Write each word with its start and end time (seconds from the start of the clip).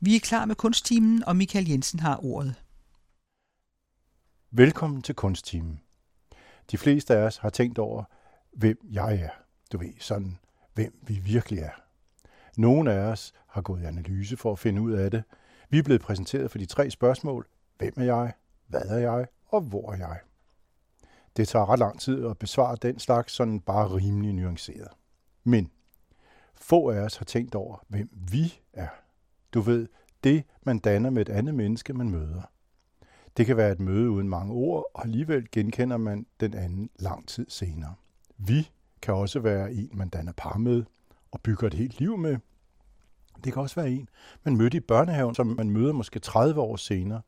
Vi 0.00 0.16
er 0.16 0.20
klar 0.20 0.44
med 0.44 0.54
kunsttimen, 0.54 1.24
og 1.24 1.36
Michael 1.36 1.68
Jensen 1.68 2.00
har 2.00 2.24
ordet. 2.24 2.54
Velkommen 4.50 5.02
til 5.02 5.14
kunsttimen. 5.14 5.80
De 6.70 6.78
fleste 6.78 7.14
af 7.14 7.22
os 7.22 7.36
har 7.36 7.50
tænkt 7.50 7.78
over, 7.78 8.04
hvem 8.52 8.78
jeg 8.90 9.14
er. 9.14 9.30
Du 9.72 9.78
ved, 9.78 9.92
sådan, 10.00 10.38
hvem 10.74 10.98
vi 11.02 11.14
virkelig 11.14 11.58
er. 11.58 11.70
Nogle 12.56 12.92
af 12.92 12.98
os 12.98 13.32
har 13.46 13.62
gået 13.62 13.82
i 13.82 13.84
analyse 13.84 14.36
for 14.36 14.52
at 14.52 14.58
finde 14.58 14.82
ud 14.82 14.92
af 14.92 15.10
det. 15.10 15.22
Vi 15.70 15.78
er 15.78 15.82
blevet 15.82 16.02
præsenteret 16.02 16.50
for 16.50 16.58
de 16.58 16.66
tre 16.66 16.90
spørgsmål. 16.90 17.46
Hvem 17.78 17.92
er 17.96 18.04
jeg? 18.04 18.32
Hvad 18.66 18.82
er 18.82 18.98
jeg? 18.98 19.26
Og 19.46 19.60
hvor 19.60 19.92
er 19.92 19.96
jeg? 19.96 20.20
Det 21.36 21.48
tager 21.48 21.70
ret 21.70 21.78
lang 21.78 22.00
tid 22.00 22.26
at 22.26 22.38
besvare 22.38 22.76
den 22.82 22.98
slags 22.98 23.32
sådan 23.32 23.60
bare 23.60 23.88
rimelig 23.88 24.32
nuanceret. 24.32 24.88
Men 25.44 25.70
få 26.54 26.90
af 26.90 27.00
os 27.00 27.16
har 27.16 27.24
tænkt 27.24 27.54
over, 27.54 27.84
hvem 27.88 28.08
vi 28.12 28.60
er. 28.72 28.88
Du 29.56 29.60
ved, 29.60 29.88
det 30.24 30.44
man 30.62 30.78
danner 30.78 31.10
med 31.10 31.22
et 31.22 31.28
andet 31.28 31.54
menneske, 31.54 31.92
man 31.94 32.10
møder. 32.10 32.42
Det 33.36 33.46
kan 33.46 33.56
være 33.56 33.72
et 33.72 33.80
møde 33.80 34.10
uden 34.10 34.28
mange 34.28 34.52
ord, 34.52 34.90
og 34.94 35.04
alligevel 35.04 35.48
genkender 35.52 35.96
man 35.96 36.26
den 36.40 36.54
anden 36.54 36.90
lang 36.98 37.28
tid 37.28 37.46
senere. 37.48 37.94
Vi 38.36 38.70
kan 39.02 39.14
også 39.14 39.40
være 39.40 39.72
en, 39.72 39.90
man 39.92 40.08
danner 40.08 40.32
par 40.32 40.58
med 40.58 40.84
og 41.30 41.40
bygger 41.40 41.66
et 41.66 41.74
helt 41.74 42.00
liv 42.00 42.18
med. 42.18 42.38
Det 43.44 43.52
kan 43.52 43.62
også 43.62 43.74
være 43.80 43.90
en, 43.90 44.08
man 44.44 44.56
mødte 44.56 44.76
i 44.76 44.80
børnehaven, 44.80 45.34
som 45.34 45.46
man 45.46 45.70
møder 45.70 45.92
måske 45.92 46.18
30 46.18 46.60
år 46.60 46.76
senere. 46.76 47.22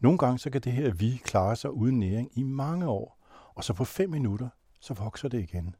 Nogle 0.00 0.18
gange 0.18 0.38
så 0.38 0.50
kan 0.50 0.60
det 0.60 0.72
her 0.72 0.92
vi 0.92 1.20
klare 1.24 1.56
sig 1.56 1.70
uden 1.70 1.98
næring 1.98 2.30
i 2.38 2.42
mange 2.42 2.88
år, 2.88 3.18
og 3.54 3.64
så 3.64 3.72
på 3.72 3.84
fem 3.84 4.10
minutter, 4.10 4.48
så 4.80 4.94
vokser 4.94 5.28
det 5.28 5.40
igen. 5.40 5.74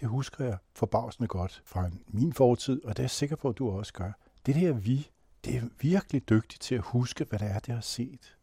Det 0.00 0.08
husker 0.08 0.44
jeg 0.44 0.58
forbavsende 0.74 1.28
godt 1.28 1.62
fra 1.64 1.90
min 2.06 2.32
fortid, 2.32 2.84
og 2.84 2.90
det 2.90 2.98
er 2.98 3.04
jeg 3.04 3.10
sikker 3.10 3.36
på, 3.36 3.48
at 3.48 3.58
du 3.58 3.70
også 3.70 3.92
gør. 3.92 4.12
Det 4.48 4.56
her 4.56 4.72
vi, 4.72 5.10
det 5.44 5.56
er 5.56 5.62
virkelig 5.80 6.28
dygtigt 6.28 6.62
til 6.62 6.74
at 6.74 6.80
huske, 6.80 7.24
hvad 7.24 7.38
det 7.38 7.50
er, 7.50 7.58
det 7.58 7.74
har 7.74 7.80
set. 7.80 8.36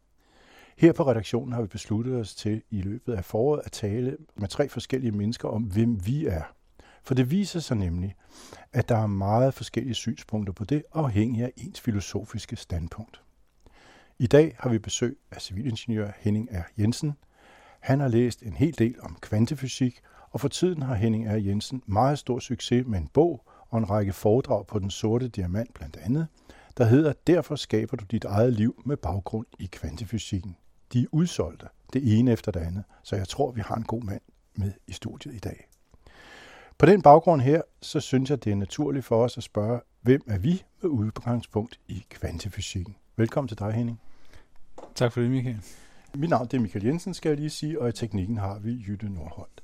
Her 0.78 0.92
på 0.92 1.10
redaktionen 1.10 1.52
har 1.52 1.60
vi 1.60 1.66
besluttet 1.66 2.16
os 2.16 2.34
til 2.34 2.62
i 2.70 2.82
løbet 2.82 3.14
af 3.14 3.24
foråret 3.24 3.62
at 3.64 3.72
tale 3.72 4.16
med 4.36 4.48
tre 4.48 4.68
forskellige 4.68 5.12
mennesker 5.12 5.48
om, 5.48 5.62
hvem 5.62 6.06
vi 6.06 6.26
er. 6.26 6.42
For 7.02 7.14
det 7.14 7.30
viser 7.30 7.60
sig 7.60 7.76
nemlig, 7.76 8.14
at 8.72 8.88
der 8.88 8.96
er 8.96 9.06
meget 9.06 9.54
forskellige 9.54 9.94
synspunkter 9.94 10.52
på 10.52 10.64
det, 10.64 10.82
afhængig 10.92 11.42
af 11.42 11.52
ens 11.56 11.80
filosofiske 11.80 12.56
standpunkt. 12.56 13.22
I 14.18 14.26
dag 14.26 14.56
har 14.58 14.70
vi 14.70 14.78
besøg 14.78 15.18
af 15.30 15.42
civilingeniør 15.42 16.10
Henning 16.18 16.48
R. 16.52 16.80
Jensen. 16.80 17.12
Han 17.80 18.00
har 18.00 18.08
læst 18.08 18.42
en 18.42 18.52
hel 18.52 18.78
del 18.78 19.00
om 19.00 19.18
kvantefysik, 19.20 20.00
og 20.30 20.40
for 20.40 20.48
tiden 20.48 20.82
har 20.82 20.94
Henning 20.94 21.28
R. 21.28 21.36
Jensen 21.36 21.82
meget 21.86 22.18
stor 22.18 22.38
succes 22.38 22.86
med 22.86 22.98
en 22.98 23.08
bog 23.08 23.46
og 23.70 23.78
en 23.78 23.90
række 23.90 24.12
foredrag 24.12 24.66
på 24.66 24.78
den 24.78 24.90
sorte 24.90 25.28
diamant 25.28 25.74
blandt 25.74 25.96
andet, 25.96 26.26
der 26.78 26.84
hedder 26.84 27.12
Derfor 27.26 27.56
skaber 27.56 27.96
du 27.96 28.04
dit 28.04 28.24
eget 28.24 28.52
liv 28.52 28.82
med 28.86 28.96
baggrund 28.96 29.46
i 29.58 29.66
kvantefysikken. 29.72 30.56
De 30.92 31.02
er 31.02 31.06
udsolgte, 31.12 31.66
det 31.92 32.18
ene 32.18 32.32
efter 32.32 32.52
det 32.52 32.60
andet, 32.60 32.84
så 33.02 33.16
jeg 33.16 33.28
tror, 33.28 33.50
vi 33.50 33.60
har 33.60 33.74
en 33.74 33.82
god 33.82 34.02
mand 34.02 34.20
med 34.54 34.72
i 34.86 34.92
studiet 34.92 35.34
i 35.34 35.38
dag. 35.38 35.68
På 36.78 36.86
den 36.86 37.02
baggrund 37.02 37.40
her, 37.40 37.62
så 37.80 38.00
synes 38.00 38.30
jeg, 38.30 38.44
det 38.44 38.52
er 38.52 38.56
naturligt 38.56 39.04
for 39.04 39.24
os 39.24 39.36
at 39.36 39.42
spørge, 39.42 39.80
hvem 40.00 40.22
er 40.26 40.38
vi 40.38 40.64
med 40.82 40.90
udgangspunkt 40.90 41.80
i 41.88 42.06
kvantefysikken? 42.10 42.96
Velkommen 43.16 43.48
til 43.48 43.58
dig, 43.58 43.72
Henning. 43.72 44.00
Tak 44.94 45.12
for 45.12 45.20
det, 45.20 45.30
Michael. 45.30 45.60
Mit 46.14 46.30
navn 46.30 46.46
det 46.46 46.56
er 46.56 46.60
Michael 46.60 46.84
Jensen, 46.84 47.14
skal 47.14 47.28
jeg 47.28 47.38
lige 47.38 47.50
sige, 47.50 47.80
og 47.80 47.88
i 47.88 47.92
teknikken 47.92 48.38
har 48.38 48.58
vi 48.58 48.84
Jytte 48.88 49.08
Nordholt. 49.08 49.62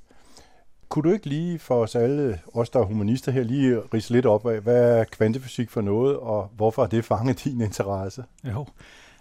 Kunne 0.93 1.09
du 1.09 1.13
ikke 1.13 1.29
lige 1.29 1.59
for 1.59 1.75
os 1.75 1.95
alle, 1.95 2.39
os 2.53 2.69
der 2.69 2.79
er 2.79 2.83
humanister 2.83 3.31
her, 3.31 3.43
lige 3.43 3.79
rise 3.93 4.13
lidt 4.13 4.25
op 4.25 4.47
af, 4.47 4.61
hvad 4.61 4.99
er 4.99 5.03
kvantefysik 5.03 5.69
for 5.69 5.81
noget, 5.81 6.17
og 6.17 6.51
hvorfor 6.55 6.81
har 6.81 6.89
det 6.89 7.05
fanget 7.05 7.43
din 7.43 7.61
interesse? 7.61 8.23
Jo, 8.47 8.65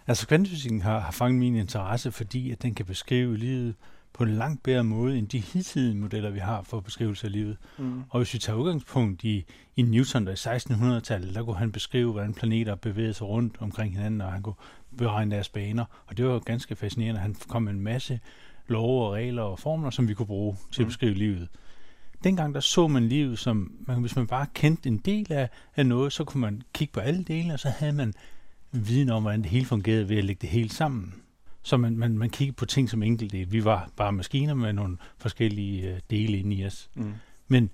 altså 0.07 0.27
kvantefysikken 0.27 0.83
har, 0.83 1.01
har 1.01 1.11
fanget 1.11 1.39
min 1.39 1.57
interesse, 1.57 2.13
fordi 2.13 2.51
at 2.51 2.63
den 2.63 2.75
kan 2.75 2.87
beskrive 2.87 3.37
livet 3.37 3.75
på 4.13 4.25
en 4.25 4.31
langt 4.31 4.63
bedre 4.63 4.85
måde 4.85 5.19
end 5.19 5.29
de 5.29 5.39
hidtidige 5.39 5.97
modeller, 5.97 6.31
vi 6.31 6.39
har 6.39 6.63
for 6.63 6.81
beskrivelse 6.81 7.27
af 7.27 7.33
livet. 7.33 7.57
Mm. 7.79 8.03
Og 8.11 8.19
hvis 8.19 8.35
vi 8.35 8.39
tager 8.39 8.59
udgangspunkt 8.59 9.25
i, 9.25 9.45
i 9.77 9.83
Newton, 9.83 10.27
der 10.27 10.33
i 10.33 10.57
1600-tallet, 10.57 11.35
der 11.35 11.45
kunne 11.45 11.57
han 11.57 11.73
beskrive, 11.73 12.13
hvordan 12.13 12.35
planeter 12.35 12.75
bevægede 12.75 13.15
sig 13.15 13.27
rundt 13.27 13.57
omkring 13.61 13.95
hinanden, 13.95 14.21
og 14.21 14.33
han 14.33 14.43
kunne 14.43 14.55
beregne 14.99 15.35
deres 15.35 15.49
baner. 15.49 15.85
Og 16.07 16.17
det 16.17 16.27
var 16.27 16.39
ganske 16.39 16.77
fascinerende. 16.77 17.21
Han 17.21 17.37
kom 17.49 17.63
med 17.63 17.73
en 17.73 17.81
masse 17.81 18.21
love 18.67 19.07
og 19.07 19.13
regler 19.13 19.43
og 19.43 19.59
formler, 19.59 19.91
som 19.91 20.09
vi 20.09 20.15
kunne 20.15 20.27
bruge 20.27 20.57
til 20.73 20.83
at 20.83 20.87
mm. 20.87 20.89
beskrive 20.89 21.13
mm. 21.13 21.19
livet. 21.19 21.49
Dengang 22.25 22.55
der 22.55 22.61
så 22.61 22.89
man 22.89 23.09
livet 23.09 23.39
som, 23.39 23.73
man, 23.87 24.01
hvis 24.01 24.17
man 24.17 24.27
bare 24.27 24.47
kendte 24.55 24.89
en 24.89 24.99
del 24.99 25.33
af, 25.33 25.49
af 25.77 25.87
noget, 25.87 26.13
så 26.13 26.25
kunne 26.25 26.41
man 26.41 26.63
kigge 26.75 26.93
på 26.93 27.01
alle 27.01 27.25
dele, 27.25 27.53
og 27.53 27.61
så 27.61 27.69
havde 27.69 27.93
man 27.93 28.15
viden 28.73 29.11
om, 29.11 29.23
hvordan 29.23 29.43
det 29.43 29.51
hele 29.51 29.67
fungerede 29.67 30.09
ved 30.09 30.17
at 30.17 30.25
lægge 30.25 30.41
det 30.41 30.49
hele 30.49 30.71
sammen. 30.71 31.15
Så 31.63 31.77
man, 31.77 31.97
man, 31.97 32.19
man 32.19 32.31
kiggede 32.31 32.57
på 32.57 32.65
ting 32.65 32.91
som 32.91 33.03
enkelte. 33.03 33.49
Vi 33.49 33.65
var 33.65 33.91
bare 33.97 34.13
maskiner 34.13 34.55
med 34.55 34.73
nogle 34.73 34.97
forskellige 35.19 35.95
øh, 35.95 36.01
dele 36.11 36.39
inde 36.39 36.57
i 36.57 36.67
os. 36.67 36.91
Mm. 36.95 37.13
Men 37.49 37.71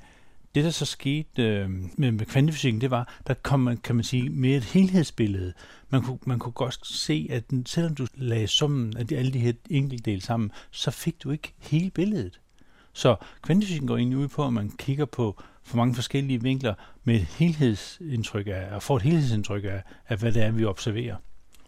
det, 0.55 0.65
der 0.65 0.71
så 0.71 0.85
skete 0.85 1.43
øh, 1.43 1.71
med, 1.97 2.13
med 2.13 2.27
kvantefysikken, 2.27 2.81
det 2.81 2.91
var, 2.91 3.19
der 3.27 3.35
kom 3.35 3.61
man, 3.61 3.77
kan 3.77 3.95
man 3.95 4.05
sige, 4.05 4.31
mere 4.31 4.57
et 4.57 4.65
helhedsbillede. 4.65 5.53
Man 5.91 6.03
kunne, 6.03 6.19
man 6.27 6.39
kunne 6.39 6.53
godt 6.53 6.87
se, 6.87 7.27
at 7.31 7.45
selvom 7.67 7.95
du 7.95 8.07
lagde 8.15 8.47
summen 8.47 8.97
af 8.97 9.07
de, 9.07 9.17
alle 9.17 9.33
de 9.33 9.39
her 9.39 9.53
enkeltdele 9.71 10.21
sammen, 10.21 10.51
så 10.71 10.91
fik 10.91 11.23
du 11.23 11.31
ikke 11.31 11.55
hele 11.59 11.91
billedet. 11.91 12.41
Så 12.99 13.17
kvantefysikken 13.43 13.89
går 13.89 13.97
egentlig 13.97 14.19
ud 14.19 14.29
på, 14.29 14.47
at 14.47 14.53
man 14.53 14.71
kigger 14.79 15.05
på 15.05 15.43
for 15.63 15.77
mange 15.77 15.95
forskellige 15.95 16.43
vinkler 16.43 16.75
med 17.05 17.15
et 17.15 17.23
helhedsindtryk 17.23 18.47
af, 18.47 18.75
og 18.75 18.83
får 18.83 18.97
et 18.97 19.03
helhedsindtryk 19.03 19.65
af, 19.65 19.83
af, 20.09 20.19
hvad 20.19 20.33
det 20.33 20.43
er, 20.43 20.51
vi 20.51 20.65
observerer. 20.65 21.17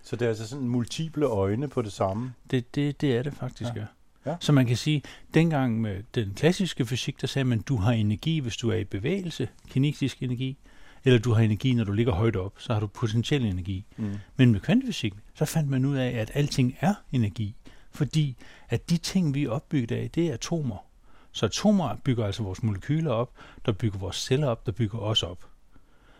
Så 0.02 0.16
det 0.16 0.24
er 0.24 0.28
altså 0.28 0.48
sådan 0.48 0.68
multiple 0.68 1.26
øjne 1.26 1.68
på 1.68 1.82
det 1.82 1.92
samme? 1.92 2.32
Det, 2.50 2.74
det, 2.74 3.00
det 3.00 3.16
er 3.16 3.22
det 3.22 3.34
faktisk, 3.34 3.70
ja. 3.76 3.84
ja. 4.26 4.36
Så 4.40 4.52
man 4.52 4.66
kan 4.66 4.76
sige, 4.76 5.02
dengang 5.34 5.80
med 5.80 6.02
den 6.14 6.34
klassiske 6.34 6.86
fysik, 6.86 7.20
der 7.20 7.26
sagde 7.26 7.44
man, 7.44 7.60
du 7.60 7.76
har 7.76 7.92
energi, 7.92 8.38
hvis 8.38 8.56
du 8.56 8.70
er 8.70 8.76
i 8.76 8.84
bevægelse, 8.84 9.48
kinetisk 9.68 10.22
energi, 10.22 10.58
eller 11.04 11.18
du 11.18 11.32
har 11.32 11.42
energi, 11.42 11.74
når 11.74 11.84
du 11.84 11.92
ligger 11.92 12.12
højt 12.12 12.36
op, 12.36 12.54
så 12.58 12.72
har 12.72 12.80
du 12.80 12.86
potentiel 12.86 13.44
energi. 13.44 13.84
Mm. 13.96 14.14
Men 14.36 14.52
med 14.52 14.60
kvantefysik, 14.60 15.14
så 15.34 15.44
fandt 15.44 15.70
man 15.70 15.84
ud 15.84 15.96
af, 15.96 16.08
at 16.08 16.30
alting 16.34 16.76
er 16.80 16.94
energi, 17.12 17.54
fordi 17.90 18.36
at 18.68 18.90
de 18.90 18.96
ting, 18.96 19.34
vi 19.34 19.44
er 19.44 19.50
opbygget 19.50 19.92
af, 19.92 20.10
det 20.10 20.28
er 20.28 20.34
atomer. 20.34 20.89
Så 21.32 21.46
atomer 21.46 21.96
bygger 22.04 22.26
altså 22.26 22.42
vores 22.42 22.62
molekyler 22.62 23.10
op, 23.10 23.30
der 23.66 23.72
bygger 23.72 23.98
vores 23.98 24.16
celler 24.16 24.46
op, 24.46 24.66
der 24.66 24.72
bygger 24.72 24.98
os 24.98 25.22
op. 25.22 25.38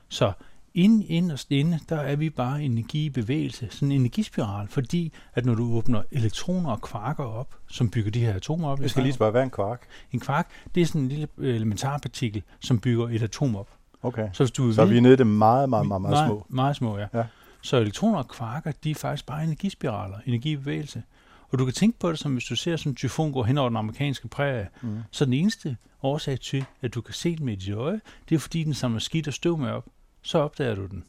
Så 0.09 0.33
ind, 0.75 1.05
inderst 1.09 1.51
inde, 1.51 1.79
der 1.89 1.97
er 1.97 2.17
vi 2.17 2.31
bare 2.31 2.63
energi 2.63 3.05
i 3.05 3.11
bevægelse, 3.11 3.69
sådan 3.71 3.93
en 3.93 4.01
energispiral, 4.01 4.69
fordi 4.69 5.13
at 5.35 5.47
når 5.47 5.55
du 5.55 5.73
åbner 5.73 6.03
elektroner 6.11 6.71
og 6.71 6.81
kvarker 6.81 7.25
op, 7.25 7.55
som 7.69 7.91
bygger 7.91 8.11
de 8.11 8.21
her 8.21 8.35
atomer 8.35 8.69
op. 8.69 8.81
Jeg 8.81 8.91
skal 8.91 9.03
lige 9.03 9.13
spørge, 9.13 9.31
hvad 9.31 9.41
er 9.41 9.45
en 9.45 9.51
kvark? 9.51 9.83
En 10.13 10.21
kvark, 10.21 10.49
det 10.75 10.81
er 10.81 10.87
sådan 10.87 11.01
en 11.01 11.09
lille 11.09 11.29
elementarpartikel, 11.39 12.43
som 12.61 12.79
bygger 12.79 13.09
et 13.09 13.23
atom 13.23 13.57
op. 13.57 13.69
Okay, 14.03 14.29
så, 14.33 14.43
hvis 14.43 14.51
du 14.51 14.73
så 14.73 14.85
vi 14.85 14.97
er 14.97 15.01
nede 15.01 15.15
i 15.15 15.17
det 15.17 15.27
meget, 15.27 15.69
meget, 15.69 15.87
meget, 15.87 16.03
meget, 16.03 16.27
små? 16.27 16.47
Meget 16.49 16.77
små, 16.77 16.99
ja. 16.99 17.07
ja. 17.15 17.25
Så 17.63 17.77
elektroner 17.77 18.19
og 18.19 18.29
kvarker, 18.29 18.73
de 18.85 18.91
er 18.91 18.95
faktisk 18.95 19.27
bare 19.27 19.45
energispiraler, 19.45 20.17
energi 20.27 20.53
i 20.53 20.57
bevægelse. 20.57 21.03
Og 21.51 21.59
du 21.59 21.65
kan 21.65 21.75
tænke 21.75 21.99
på 21.99 22.11
det, 22.11 22.19
som 22.19 22.33
hvis 22.33 22.45
du 22.45 22.57
ser 22.57 22.77
sådan 22.77 22.93
en 22.93 22.97
tyfon 22.97 23.33
gå 23.33 23.43
hen 23.43 23.59
over 23.59 23.69
den 23.69 23.77
amerikanske 23.77 24.29
prærie, 24.29 24.69
mm. 24.83 24.99
så 25.11 25.25
den 25.25 25.33
eneste 25.33 25.77
årsag 26.03 26.41
til, 26.41 26.65
at 26.83 26.95
du 26.95 27.01
kan 27.01 27.15
se 27.15 27.37
den 27.37 27.47
med 27.47 27.57
dit 27.57 27.75
øje, 27.75 28.01
det 28.29 28.35
er 28.35 28.39
fordi, 28.39 28.65
den 28.65 28.75
samler 28.75 29.01
skidt 29.01 29.29
og 29.29 29.35
støv 29.35 29.59
med 29.59 29.71
op. 29.71 29.87
Så 30.23 30.39
opdager 30.39 30.75
du 30.75 30.87
den. 30.87 31.05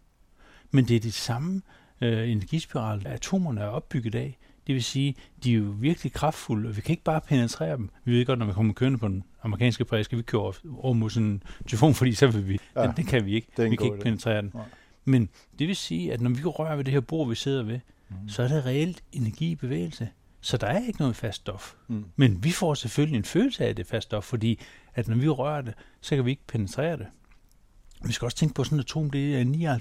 Men 0.72 0.88
det 0.88 0.96
er 0.96 1.00
det 1.00 1.14
samme 1.14 1.62
øh, 2.02 2.32
energispiral, 2.32 3.08
atomerne 3.08 3.62
er 3.62 3.68
opbygget 3.68 4.16
af. 4.16 4.38
Det 4.68 4.76
vil 4.76 4.84
sige, 4.84 5.16
de 5.44 5.54
er 5.54 5.58
jo 5.58 5.76
virkelig 5.80 6.14
kraftfulde, 6.14 6.70
og 6.70 6.76
vi 6.76 6.82
kan 6.82 6.94
ikke 6.94 7.04
bare 7.04 7.22
penetrere 7.22 7.78
dem. 7.78 7.90
Vi 8.04 8.12
ved 8.12 8.26
godt, 8.26 8.40
når 8.40 8.46
vi 8.46 8.54
kommer 8.54 8.74
kørende 8.74 8.98
på 8.98 9.08
den 9.08 9.24
amerikanske 9.44 9.86
prærie, 9.86 10.04
skal 10.04 10.18
vi 10.18 10.24
køre 10.24 10.54
over 10.78 10.94
mod 10.94 11.10
sådan 11.10 11.30
en 11.30 11.44
tyfon, 11.68 11.94
fordi 12.00 12.14
så 12.14 12.28
vil 12.28 12.48
vi. 12.48 12.60
Ja, 12.76 12.88
det, 12.88 12.98
det 12.98 13.08
kan 13.08 13.26
vi 13.26 13.36
ikke. 13.36 13.48
Vi 13.58 13.64
kan 13.64 13.72
ikke 13.72 13.96
det. 13.96 14.04
penetrere 14.04 14.42
den. 14.42 14.52
Nej. 14.54 14.64
Men 15.06 15.30
det 15.60 15.68
vil 15.68 15.76
sige, 15.76 16.14
at 16.14 16.22
når 16.22 16.30
vi 16.30 16.44
rører 16.44 16.76
ved 16.76 16.84
det 16.84 16.94
her 16.94 17.02
bord, 17.02 17.30
vi 17.30 17.36
sidder 17.36 17.64
ved, 17.64 17.80
mm. 18.10 18.30
så 18.30 18.44
er 18.44 18.48
det 18.48 18.66
reelt 18.66 19.04
energi 19.12 19.52
i 19.52 19.56
bevægelse. 19.56 20.10
Så 20.42 20.58
der 20.58 20.68
er 20.68 20.88
ikke 20.88 21.00
noget 21.00 21.16
fast 21.16 21.36
stof. 21.36 21.74
Mm. 21.88 22.06
Men 22.16 22.44
vi 22.44 22.52
får 22.52 22.74
selvfølgelig 22.74 23.18
en 23.18 23.26
følelse 23.26 23.66
af, 23.66 23.76
det 23.76 23.88
fast 23.88 24.08
stof, 24.08 24.24
fordi 24.24 24.60
at 24.96 25.08
når 25.08 25.16
vi 25.16 25.30
rører 25.30 25.62
det, 25.62 25.74
så 26.02 26.16
kan 26.16 26.26
vi 26.26 26.32
ikke 26.32 26.48
penetrere 26.48 26.98
det. 26.98 27.08
Vi 28.06 28.14
skal 28.14 28.26
også 28.26 28.38
tænke 28.38 28.56
på, 28.56 28.62
at 28.62 28.66
sådan 28.66 28.80
et 28.80 28.84
atom 28.84 29.10
det 29.10 29.42
er 29.42 29.78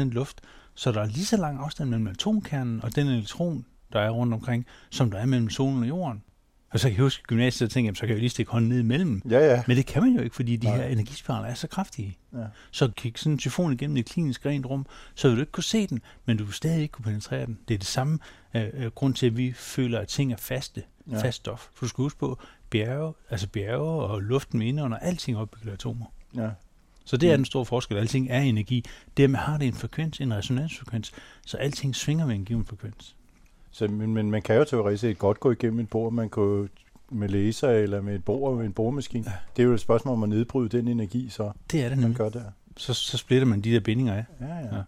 luft, 0.00 0.40
så 0.74 0.92
der 0.92 1.00
er 1.00 1.06
lige 1.06 1.24
så 1.24 1.36
lang 1.36 1.58
afstand 1.58 1.90
mellem 1.90 2.06
atomkernen 2.06 2.82
og 2.82 2.96
den 2.96 3.06
elektron, 3.06 3.66
der 3.92 4.00
er 4.00 4.10
rundt 4.10 4.34
omkring, 4.34 4.66
som 4.90 5.10
der 5.10 5.18
er 5.18 5.26
mellem 5.26 5.50
solen 5.50 5.82
og 5.82 5.88
jorden. 5.88 6.22
Og 6.70 6.80
så 6.80 6.88
kan 6.88 6.96
jeg 6.96 7.02
huske 7.02 7.22
gymnasiet, 7.22 7.66
og 7.66 7.70
tænke, 7.70 7.86
jamen, 7.86 7.96
så 7.96 8.00
kan 8.00 8.08
jeg 8.08 8.14
jo 8.14 8.20
lige 8.20 8.30
stikke 8.30 8.52
hånden 8.52 8.68
ned 8.68 8.78
imellem. 8.78 9.22
Ja, 9.30 9.38
ja. 9.38 9.62
Men 9.66 9.76
det 9.76 9.86
kan 9.86 10.02
man 10.02 10.12
jo 10.12 10.22
ikke, 10.22 10.36
fordi 10.36 10.56
de 10.56 10.66
Nej. 10.66 10.76
her 10.76 10.84
energispiraler 10.84 11.48
er 11.48 11.54
så 11.54 11.66
kraftige. 11.66 12.18
Ja. 12.32 12.44
Så 12.70 12.90
kig 12.96 13.12
sådan 13.16 13.32
en 13.32 13.38
tyfon 13.38 13.72
igennem 13.72 13.96
et 13.96 14.06
klinisk 14.06 14.46
rent 14.46 14.66
rum, 14.66 14.86
så 15.14 15.28
vil 15.28 15.36
du 15.36 15.42
ikke 15.42 15.52
kunne 15.52 15.64
se 15.64 15.86
den, 15.86 16.00
men 16.26 16.36
du 16.36 16.44
vil 16.44 16.54
stadig 16.54 16.82
ikke 16.82 16.92
kunne 16.92 17.04
penetrere 17.04 17.46
den. 17.46 17.58
Det 17.68 17.74
er 17.74 17.78
det 17.78 17.86
samme 17.86 18.18
uh, 18.54 18.86
grund 18.86 19.14
til, 19.14 19.26
at 19.26 19.36
vi 19.36 19.52
føler, 19.52 20.00
at 20.00 20.08
ting 20.08 20.32
er 20.32 20.36
faste, 20.36 20.82
ja. 21.10 21.22
fast 21.22 21.36
stof. 21.36 21.68
For 21.74 21.84
du 21.86 21.88
skal 21.88 22.02
huske 22.02 22.18
på, 22.18 22.38
bjerge, 22.70 23.12
altså 23.30 23.48
bjerge 23.48 24.02
og 24.02 24.20
luften 24.22 24.58
med 24.58 24.82
under, 24.82 24.98
alting 24.98 25.36
er 25.36 25.40
opbygget 25.40 25.68
af 25.68 25.72
atomer. 25.74 26.06
Ja. 26.36 26.48
Så 27.04 27.16
det 27.16 27.28
er 27.30 27.36
Mm. 27.36 27.38
den 27.38 27.44
store 27.44 27.64
forskel. 27.64 27.96
Alting 27.96 28.30
er 28.30 28.40
energi. 28.40 28.84
Dermed 29.16 29.38
har 29.38 29.58
det 29.58 29.66
en 29.66 29.74
frekvens, 29.74 30.20
en 30.20 30.34
resonansfrekvens, 30.34 31.12
så 31.46 31.56
alting 31.56 31.96
svinger 31.96 32.26
med 32.26 32.34
en 32.34 32.44
given 32.44 32.64
frekvens. 32.64 33.16
Så, 33.70 33.88
men, 33.88 34.14
men 34.14 34.30
man 34.30 34.42
kan 34.42 34.56
jo 34.56 34.64
teoretisk 34.64 35.00
set 35.00 35.18
godt 35.18 35.40
gå 35.40 35.50
igennem 35.50 35.80
et 35.80 35.88
bord, 35.90 36.12
man 36.12 36.28
kan 36.30 36.68
med 37.10 37.28
laser 37.28 37.68
eller 37.70 38.00
med 38.00 38.14
et 38.14 38.24
bord 38.24 38.56
med 38.56 38.66
en 38.66 38.72
boremaskine. 38.72 39.24
Ja. 39.26 39.32
Det 39.56 39.62
er 39.62 39.66
jo 39.66 39.74
et 39.74 39.80
spørgsmål 39.80 40.12
om 40.12 40.22
at 40.22 40.28
nedbryde 40.28 40.68
den 40.68 40.88
energi, 40.88 41.28
så 41.28 41.52
Det 41.70 41.80
er 41.84 41.88
det 41.88 41.98
man 41.98 42.02
nemlig. 42.04 42.16
gør 42.16 42.28
der. 42.28 42.44
Så, 42.76 42.94
så 42.94 43.16
splitter 43.16 43.46
man 43.46 43.60
de 43.60 43.72
der 43.72 43.80
bindinger 43.80 44.14
af. 44.14 44.24
Ja, 44.40 44.46
Ja. 44.46 44.76
ja. 44.76 44.82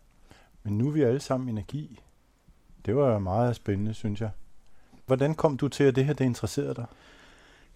Men 0.62 0.78
nu 0.78 0.86
er 0.88 0.92
vi 0.92 1.02
alle 1.02 1.20
sammen 1.20 1.48
energi. 1.48 2.00
Det 2.86 2.96
var 2.96 3.18
meget 3.18 3.56
spændende, 3.56 3.94
synes 3.94 4.20
jeg. 4.20 4.30
Hvordan 5.06 5.34
kom 5.34 5.56
du 5.56 5.68
til, 5.68 5.84
at 5.84 5.96
det 5.96 6.04
her 6.04 6.12
det 6.12 6.24
interesserede 6.24 6.74
dig? 6.74 6.86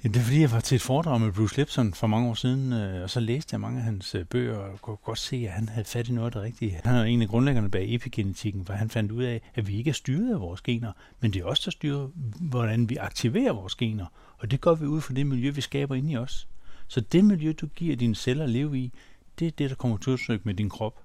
Ja, 0.05 0.09
det 0.09 0.17
er 0.17 0.21
fordi, 0.21 0.41
jeg 0.41 0.51
var 0.51 0.61
til 0.61 0.77
et 0.77 0.83
foredrag 0.83 1.21
med 1.21 1.33
Bruce 1.33 1.57
Lipson 1.57 1.95
for 1.95 2.07
mange 2.07 2.29
år 2.29 2.35
siden, 2.35 2.73
øh, 2.73 3.03
og 3.03 3.11
så 3.11 3.21
læste 3.21 3.55
jeg 3.55 3.61
mange 3.61 3.79
af 3.79 3.85
hans 3.85 4.15
øh, 4.15 4.25
bøger, 4.25 4.57
og 4.57 4.81
kunne 4.81 4.97
godt 4.97 5.19
se, 5.19 5.37
at 5.37 5.53
han 5.53 5.69
havde 5.69 5.85
fat 5.85 6.09
i 6.09 6.13
noget 6.13 6.27
af 6.27 6.33
det 6.33 6.43
rigtige. 6.43 6.81
Han 6.85 6.95
er 6.95 7.05
en 7.05 7.23
af 7.23 7.29
grundlæggerne 7.29 7.71
bag 7.71 7.95
epigenetikken, 7.95 8.67
for 8.67 8.73
han 8.73 8.91
fandt 8.91 9.13
ud 9.13 9.23
af, 9.23 9.41
at 9.55 9.69
vi 9.69 9.77
ikke 9.77 9.91
er 9.91 9.95
styret 9.95 10.35
af 10.35 10.41
vores 10.41 10.61
gener, 10.61 10.93
men 11.21 11.33
det 11.33 11.41
er 11.41 11.45
os, 11.45 11.61
der 11.61 11.71
styrer, 11.71 12.09
hvordan 12.41 12.89
vi 12.89 12.97
aktiverer 12.97 13.53
vores 13.53 13.75
gener. 13.75 14.07
Og 14.39 14.51
det 14.51 14.61
gør 14.61 14.75
vi 14.75 14.87
ud 14.87 15.01
fra 15.01 15.15
det 15.15 15.27
miljø, 15.27 15.51
vi 15.51 15.61
skaber 15.61 15.95
inde 15.95 16.13
i 16.13 16.17
os. 16.17 16.49
Så 16.89 17.01
det 17.01 17.25
miljø, 17.25 17.53
du 17.61 17.67
giver 17.67 17.97
dine 17.97 18.15
celler 18.15 18.45
at 18.45 18.51
leve 18.51 18.79
i, 18.79 18.93
det 19.39 19.47
er 19.47 19.51
det, 19.51 19.71
der 19.71 19.77
kommer 19.77 19.97
til 19.97 20.13
udtryk 20.13 20.47
med 20.47 20.55
din 20.55 20.69
krop. 20.69 21.03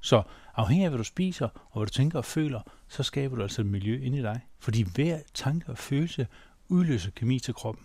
Så 0.00 0.22
afhængig 0.56 0.84
af, 0.84 0.90
hvad 0.90 0.98
du 0.98 1.04
spiser, 1.04 1.48
og 1.70 1.78
hvad 1.80 1.86
du 1.86 1.92
tænker 1.92 2.18
og 2.18 2.24
føler, 2.24 2.60
så 2.88 3.02
skaber 3.02 3.36
du 3.36 3.42
altså 3.42 3.60
et 3.60 3.66
miljø 3.66 4.00
inde 4.02 4.18
i 4.18 4.22
dig. 4.22 4.40
Fordi 4.58 4.82
hver 4.94 5.18
tanke 5.34 5.70
og 5.72 5.78
følelse 5.78 6.26
udløser 6.68 7.10
kemi 7.10 7.38
til 7.38 7.54
kroppen. 7.54 7.84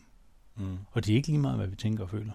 Mm. 0.57 0.77
Og 0.92 1.06
det 1.06 1.12
er 1.12 1.15
ikke 1.15 1.27
lige 1.27 1.39
meget, 1.39 1.57
hvad 1.57 1.68
vi 1.68 1.75
tænker 1.75 2.03
og 2.03 2.09
føler. 2.09 2.31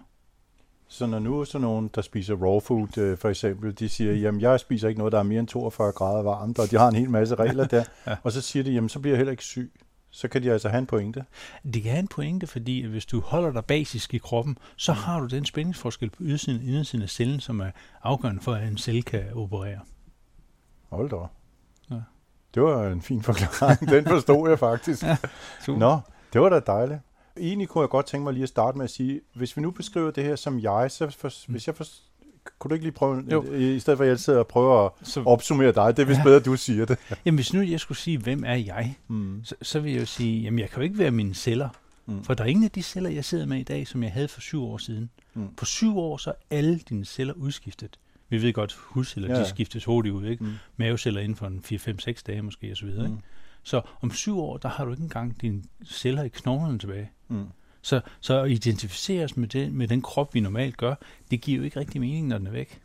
Så 0.87 1.05
når 1.05 1.19
nu 1.19 1.39
er 1.39 1.43
sådan 1.43 1.61
nogen, 1.61 1.89
der 1.95 2.01
spiser 2.01 2.35
raw 2.35 2.59
food 2.59 2.97
øh, 2.97 3.17
for 3.17 3.29
eksempel, 3.29 3.79
de 3.79 3.89
siger, 3.89 4.13
jamen 4.13 4.41
jeg 4.41 4.59
spiser 4.59 4.87
ikke 4.87 4.97
noget, 4.97 5.11
der 5.11 5.19
er 5.19 5.23
mere 5.23 5.39
end 5.39 5.47
42 5.47 5.91
grader 5.91 6.23
varmt, 6.23 6.59
og 6.59 6.71
de 6.71 6.77
har 6.77 6.87
en 6.87 6.95
hel 6.95 7.09
masse 7.09 7.35
regler 7.35 7.67
der, 7.67 7.83
Ja. 8.07 8.15
og 8.23 8.31
så 8.31 8.41
siger 8.41 8.63
de, 8.63 8.71
jamen 8.71 8.89
så 8.89 8.99
bliver 8.99 9.13
jeg 9.13 9.17
heller 9.17 9.31
ikke 9.31 9.43
syg. 9.43 9.71
Så 10.09 10.27
kan 10.27 10.43
de 10.43 10.51
altså 10.51 10.69
have 10.69 10.79
en 10.79 10.85
pointe. 10.85 11.25
Det 11.63 11.83
kan 11.83 11.91
have 11.91 11.99
en 11.99 12.07
pointe, 12.07 12.47
fordi 12.47 12.81
hvis 12.85 13.05
du 13.05 13.19
holder 13.21 13.51
dig 13.51 13.65
basisk 13.65 14.13
i 14.13 14.17
kroppen, 14.17 14.57
så 14.75 14.93
har 14.93 15.19
du 15.19 15.25
den 15.25 15.45
spændingsforskel 15.45 16.09
på 16.09 16.23
ydersiden 16.23 16.59
og 16.61 16.65
indersiden 16.67 17.03
af 17.03 17.09
cellen, 17.09 17.39
som 17.39 17.59
er 17.59 17.71
afgørende 18.03 18.41
for, 18.41 18.53
at 18.53 18.67
en 18.67 18.77
celle 18.77 19.01
kan 19.01 19.23
operere. 19.33 19.79
Hold 20.89 21.09
da. 21.09 21.15
Ja. 21.95 22.01
Det 22.57 22.65
var 22.65 22.87
en 22.87 23.01
fin 23.01 23.21
forklaring. 23.23 23.89
Den 23.89 24.05
forstod 24.05 24.49
jeg 24.49 24.59
faktisk. 24.59 25.03
Super. 25.65 25.79
Nå, 25.79 25.99
det 26.33 26.41
var 26.41 26.49
da 26.49 26.59
dejligt. 26.59 26.99
Egentlig 27.39 27.67
kunne 27.67 27.81
jeg 27.81 27.89
godt 27.89 28.05
tænke 28.05 28.23
mig 28.23 28.33
lige 28.33 28.43
at 28.43 28.49
starte 28.49 28.77
med 28.77 28.83
at 28.85 28.89
sige, 28.91 29.21
hvis 29.33 29.57
vi 29.57 29.61
nu 29.61 29.71
beskriver 29.71 30.11
det 30.11 30.23
her 30.23 30.35
som 30.35 30.59
jeg, 30.59 30.91
så 30.91 31.09
for, 31.19 31.51
hvis 31.51 31.67
jeg 31.67 31.75
for, 31.75 31.85
kunne 32.59 32.69
du 32.69 32.73
ikke 32.73 32.85
lige 32.85 32.93
prøve, 32.93 33.23
Jo. 33.31 33.43
i 33.53 33.79
stedet 33.79 33.97
for 33.97 34.03
at 34.03 34.09
jeg 34.09 34.19
sidder 34.19 34.39
og 34.39 34.47
prøver 34.47 34.85
at 34.85 34.91
Så, 35.03 35.23
opsummere 35.25 35.71
dig, 35.71 35.97
det 35.97 36.03
er 36.03 36.07
vist 36.07 36.17
Ja. 36.19 36.23
bedre, 36.23 36.35
at 36.35 36.45
du 36.45 36.55
siger 36.55 36.85
det. 36.85 36.97
jamen, 37.25 37.37
hvis 37.37 37.53
nu 37.53 37.61
jeg 37.61 37.79
skulle 37.79 37.97
sige, 37.97 38.17
hvem 38.17 38.43
er 38.47 38.55
jeg, 38.55 38.95
Mm. 39.07 39.41
så, 39.43 39.55
så 39.61 39.79
vil 39.79 39.91
jeg 39.91 40.01
jo 40.01 40.05
sige, 40.05 40.41
jamen 40.41 40.59
jeg 40.59 40.69
kan 40.69 40.77
jo 40.77 40.83
ikke 40.83 40.97
være 40.97 41.11
mine 41.11 41.33
celler. 41.35 41.69
Mm. 42.05 42.23
For 42.23 42.33
der 42.33 42.43
er 42.43 42.47
ingen 42.47 42.65
af 42.65 42.71
de 42.71 42.83
celler, 42.83 43.09
jeg 43.09 43.25
sidder 43.25 43.45
med 43.45 43.57
i 43.57 43.63
dag, 43.63 43.87
som 43.87 44.03
jeg 44.03 44.11
havde 44.11 44.27
for 44.27 44.41
syv 44.41 44.63
år 44.63 44.77
siden. 44.77 45.09
Mm. 45.33 45.47
På 45.57 45.65
syv 45.65 45.97
år, 45.97 46.17
så 46.17 46.29
er 46.29 46.35
alle 46.57 46.79
dine 46.89 47.05
celler 47.05 47.33
udskiftet. 47.33 47.99
Vi 48.29 48.41
ved 48.41 48.53
godt, 48.53 48.73
hudceller, 48.73 49.35
Ja, 49.35 49.41
de 49.41 49.49
skiftes 49.49 49.85
hurtigt 49.85 50.15
ud, 50.15 50.25
ikke? 50.25 50.43
Mm. 50.43 50.53
Maveceller 50.77 51.21
inden 51.21 51.35
for 51.35 51.47
en 51.47 51.63
4-5-6 51.65 52.21
dage 52.27 52.41
måske, 52.41 52.71
og 52.71 52.77
så 52.77 52.85
videre, 52.85 53.03
ikke? 53.05 53.15
Mm. 53.15 53.21
Så 53.63 53.81
om 54.01 54.11
syv 54.11 54.39
år, 54.39 54.57
der 54.57 54.69
har 54.69 54.85
du 54.85 54.91
ikke 54.91 55.03
engang 55.03 55.41
dine 55.41 55.63
celler 55.85 56.23
i 56.23 56.29
knoglerne 56.29 56.79
tilbage. 56.79 57.09
Mm. 57.27 57.45
Så, 57.81 58.01
så 58.19 58.41
at 58.43 58.51
identificere 58.51 59.23
os 59.23 59.37
med, 59.37 59.47
det, 59.47 59.73
med 59.73 59.87
den 59.87 60.01
krop, 60.01 60.33
vi 60.33 60.39
normalt 60.39 60.77
gør, 60.77 60.95
det 61.31 61.41
giver 61.41 61.57
jo 61.57 61.63
ikke 61.63 61.79
rigtig 61.79 62.01
mening, 62.01 62.27
når 62.27 62.37
den 62.37 62.47
er 62.47 62.51
væk. 62.51 62.81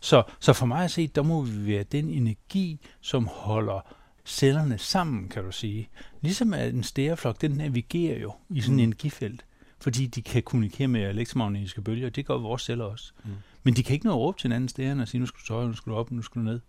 Så, 0.00 0.22
så 0.40 0.52
for 0.52 0.66
mig 0.66 0.84
at 0.84 0.90
se, 0.90 1.06
der 1.06 1.22
må 1.22 1.42
vi 1.42 1.66
være 1.66 1.82
den 1.82 2.08
energi, 2.10 2.80
som 3.00 3.26
holder 3.32 3.94
cellerne 4.24 4.78
sammen, 4.78 5.28
kan 5.28 5.44
du 5.44 5.52
sige. 5.52 5.88
Ligesom 6.20 6.54
at 6.54 6.74
en 6.74 6.82
stæreflok, 6.82 7.40
den 7.40 7.50
navigerer 7.50 8.18
jo 8.18 8.32
i 8.50 8.60
sådan 8.60 8.74
Mm. 8.74 8.78
en 8.78 8.84
energifelt, 8.88 9.44
fordi 9.80 10.06
de 10.06 10.22
kan 10.22 10.42
kommunikere 10.42 10.88
med 10.88 11.00
elektromagnetiske 11.10 11.82
bølger, 11.82 12.10
det 12.10 12.26
gør 12.26 12.34
vores 12.34 12.62
celler 12.62 12.84
også. 12.84 13.12
Mm. 13.24 13.30
Men 13.64 13.74
de 13.76 13.82
kan 13.82 13.94
ikke 13.94 14.06
nå 14.06 14.12
at 14.12 14.18
råbe 14.18 14.38
til 14.38 14.48
en 14.48 14.52
anden 14.52 14.68
stære 14.68 15.00
og 15.02 15.08
sige, 15.08 15.20
nu 15.20 15.26
skal 15.26 15.38
du 15.40 15.44
til 15.46 15.52
højre, 15.54 15.66
nu 15.68 15.74
skal 15.74 15.90
du 15.92 15.96
op, 15.96 16.10
nu 16.10 16.22
skal 16.22 16.40
du 16.40 16.44
ned. 16.44 16.60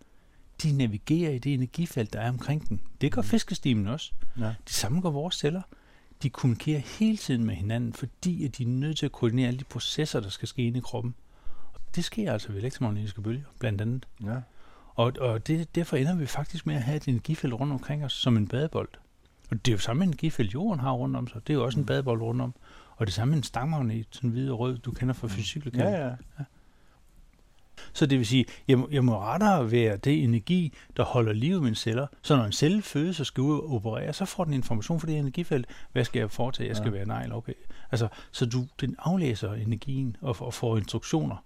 De 0.62 0.72
navigerer 0.76 1.30
i 1.30 1.38
det 1.38 1.54
energifelt, 1.54 2.12
der 2.12 2.20
er 2.20 2.28
omkring 2.28 2.68
den. 2.68 2.80
Det 3.00 3.12
gør 3.12 3.22
Mm. 3.22 3.28
fiskestimen 3.28 3.86
også. 3.88 4.12
Ja. 4.38 4.44
Det 4.44 4.72
samme 4.74 5.00
gør 5.00 5.10
vores 5.10 5.34
celler. 5.34 5.62
De 6.22 6.30
kommunikerer 6.30 6.78
hele 6.98 7.16
tiden 7.16 7.44
med 7.44 7.54
hinanden, 7.54 7.92
fordi 7.92 8.44
at 8.44 8.58
de 8.58 8.62
er 8.62 8.66
nødt 8.68 8.98
til 8.98 9.06
at 9.06 9.12
koordinere 9.12 9.46
alle 9.48 9.58
de 9.58 9.64
processer, 9.64 10.20
der 10.20 10.28
skal 10.28 10.48
ske 10.48 10.62
inde 10.66 10.78
i 10.78 10.80
kroppen. 10.80 11.14
Og 11.74 11.80
det 11.94 12.04
sker 12.04 12.32
altså 12.32 12.48
ved 12.52 12.58
elektromagnetiske 12.60 13.22
bølger, 13.22 13.44
blandt 13.58 13.80
andet. 13.80 14.06
Ja. 14.24 14.36
Og, 14.94 15.12
og 15.20 15.46
det, 15.46 15.74
derfor 15.74 15.96
ender 15.96 16.14
vi 16.16 16.26
faktisk 16.26 16.66
med 16.66 16.74
at 16.74 16.82
have 16.82 16.96
et 16.96 17.08
energifelt 17.08 17.52
rundt 17.54 17.72
omkring 17.72 18.04
os 18.04 18.12
som 18.12 18.36
en 18.36 18.48
badebold. 18.48 18.88
Og 19.50 19.56
det 19.66 19.68
er 19.68 19.72
jo 19.74 19.78
samme 19.78 20.04
energifelt, 20.04 20.54
jorden 20.54 20.80
har 20.80 20.92
rundt 20.92 21.16
om 21.16 21.28
sig. 21.28 21.46
Det 21.46 21.52
er 21.52 21.54
jo 21.58 21.64
også 21.64 21.78
en 21.78 21.82
Mm. 21.82 21.86
badebold 21.86 22.20
rundt 22.22 22.40
om. 22.42 22.54
Og 22.96 23.06
det 23.06 23.14
samme 23.14 23.30
med 23.30 23.38
en 23.38 23.42
stangmagnet, 23.42 24.06
sådan 24.10 24.30
hvid 24.30 24.50
og 24.50 24.58
rød, 24.58 24.78
du 24.78 24.92
kender 24.92 25.14
fra 25.14 25.26
Mm. 25.26 25.30
fysik. 25.30 25.66
Ja, 25.76 26.06
ja. 26.06 26.14
Så 27.92 28.06
det 28.06 28.18
vil 28.18 28.26
sige, 28.26 28.44
jeg 28.68 28.78
må, 28.78 28.88
jeg 28.92 29.04
må 29.04 29.18
rettere 29.20 29.70
være 29.70 29.96
det 29.96 30.22
energi, 30.24 30.72
der 30.96 31.04
holder 31.04 31.32
liv 31.32 31.56
i 31.56 31.60
mine 31.60 31.76
celler. 31.76 32.06
Så 32.22 32.36
når 32.36 32.44
en 32.44 32.52
celle 32.52 32.82
fødes 32.82 33.20
og 33.20 33.26
skal 33.26 33.40
ud 33.42 33.58
og 33.58 33.72
operere, 33.72 34.12
så 34.12 34.24
får 34.24 34.44
den 34.44 34.52
information 34.54 35.00
fra 35.00 35.06
det 35.06 35.18
energifelt. 35.18 35.66
Hvad 35.92 36.04
skal 36.04 36.20
jeg 36.20 36.30
foretage? 36.30 36.68
Jeg 36.68 36.76
skal 36.76 36.88
Ja. 36.88 36.96
være 36.96 37.06
nej 37.06 37.22
eller 37.22 37.36
okay. 37.36 37.52
Altså, 37.92 38.08
så 38.32 38.46
du, 38.46 38.64
den 38.80 38.96
aflæser 38.98 39.52
energien 39.52 40.16
og, 40.20 40.36
og 40.40 40.54
får 40.54 40.76
instruktioner 40.76 41.36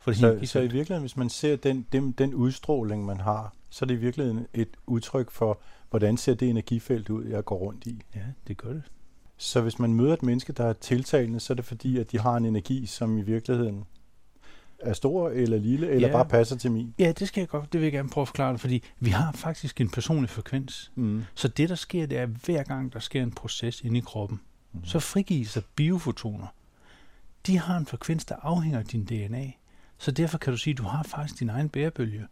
for 0.00 0.10
det 0.10 0.18
Så, 0.18 0.20
så 0.20 0.26
i 0.26 0.30
energifelt. 0.32 0.72
virkeligheden, 0.72 1.02
hvis 1.02 1.16
man 1.16 1.28
ser 1.30 1.56
den, 1.56 1.86
den, 1.92 2.12
den 2.12 2.34
udstråling, 2.34 3.04
man 3.06 3.20
har, 3.20 3.54
så 3.70 3.84
er 3.84 3.86
det 3.86 3.94
i 3.94 3.98
virkeligheden 3.98 4.46
et 4.54 4.68
udtryk 4.86 5.30
for, 5.30 5.60
hvordan 5.90 6.16
ser 6.16 6.34
det 6.34 6.48
energifelt 6.48 7.10
ud, 7.10 7.24
jeg 7.24 7.44
går 7.44 7.56
rundt 7.56 7.86
i. 7.86 8.00
Ja, 8.14 8.20
det 8.48 8.56
gør 8.56 8.72
det. 8.72 8.82
Så 9.36 9.60
hvis 9.60 9.78
man 9.78 9.92
møder 9.94 10.12
et 10.14 10.22
menneske, 10.22 10.52
der 10.52 10.64
er 10.64 10.72
tiltalende, 10.72 11.40
så 11.40 11.52
er 11.52 11.54
det 11.54 11.64
fordi, 11.64 11.98
at 11.98 12.12
de 12.12 12.18
har 12.18 12.36
en 12.36 12.44
energi, 12.44 12.86
som 12.86 13.18
i 13.18 13.22
virkeligheden 13.22 13.84
er 14.80 14.92
stor 14.92 15.28
eller 15.30 15.58
lille, 15.58 15.88
eller 15.88 16.08
Ja. 16.08 16.12
bare 16.12 16.24
passer 16.26 16.56
til 16.56 16.72
min. 16.72 16.94
Ja, 16.98 17.12
det 17.18 17.28
skal 17.28 17.40
jeg 17.40 17.48
godt. 17.48 17.72
Det 17.72 17.80
vil 17.80 17.84
jeg 17.86 17.92
gerne 17.92 18.08
prøve 18.08 18.22
at 18.22 18.28
forklare 18.28 18.52
dig, 18.52 18.60
fordi 18.60 18.82
vi 19.00 19.10
har 19.10 19.32
faktisk 19.32 19.80
en 19.80 19.90
personlig 19.90 20.30
frekvens. 20.30 20.92
Mm. 20.94 21.24
Så 21.34 21.48
det, 21.48 21.68
der 21.68 21.74
sker, 21.74 22.06
det 22.06 22.18
er, 22.18 22.22
at 22.22 22.28
hver 22.28 22.62
gang 22.62 22.92
der 22.92 22.98
sker 22.98 23.22
en 23.22 23.30
proces 23.32 23.80
inde 23.80 23.98
i 23.98 24.00
kroppen, 24.00 24.40
Mm. 24.72 24.84
så 24.84 24.98
frigives 25.00 25.52
der 25.52 25.60
biofotoner. 25.76 26.46
De 27.46 27.58
har 27.58 27.76
en 27.78 27.86
frekvens, 27.86 28.24
der 28.24 28.34
afhænger 28.42 28.78
af 28.78 28.84
din 28.84 29.04
DNA. 29.04 29.50
Så 29.98 30.10
derfor 30.10 30.38
kan 30.38 30.52
du 30.52 30.56
sige, 30.56 30.72
at 30.72 30.78
du 30.78 30.82
har 30.82 31.02
faktisk 31.02 31.40
din 31.40 31.48
egen 31.48 31.68
bærebølge. 31.68 32.26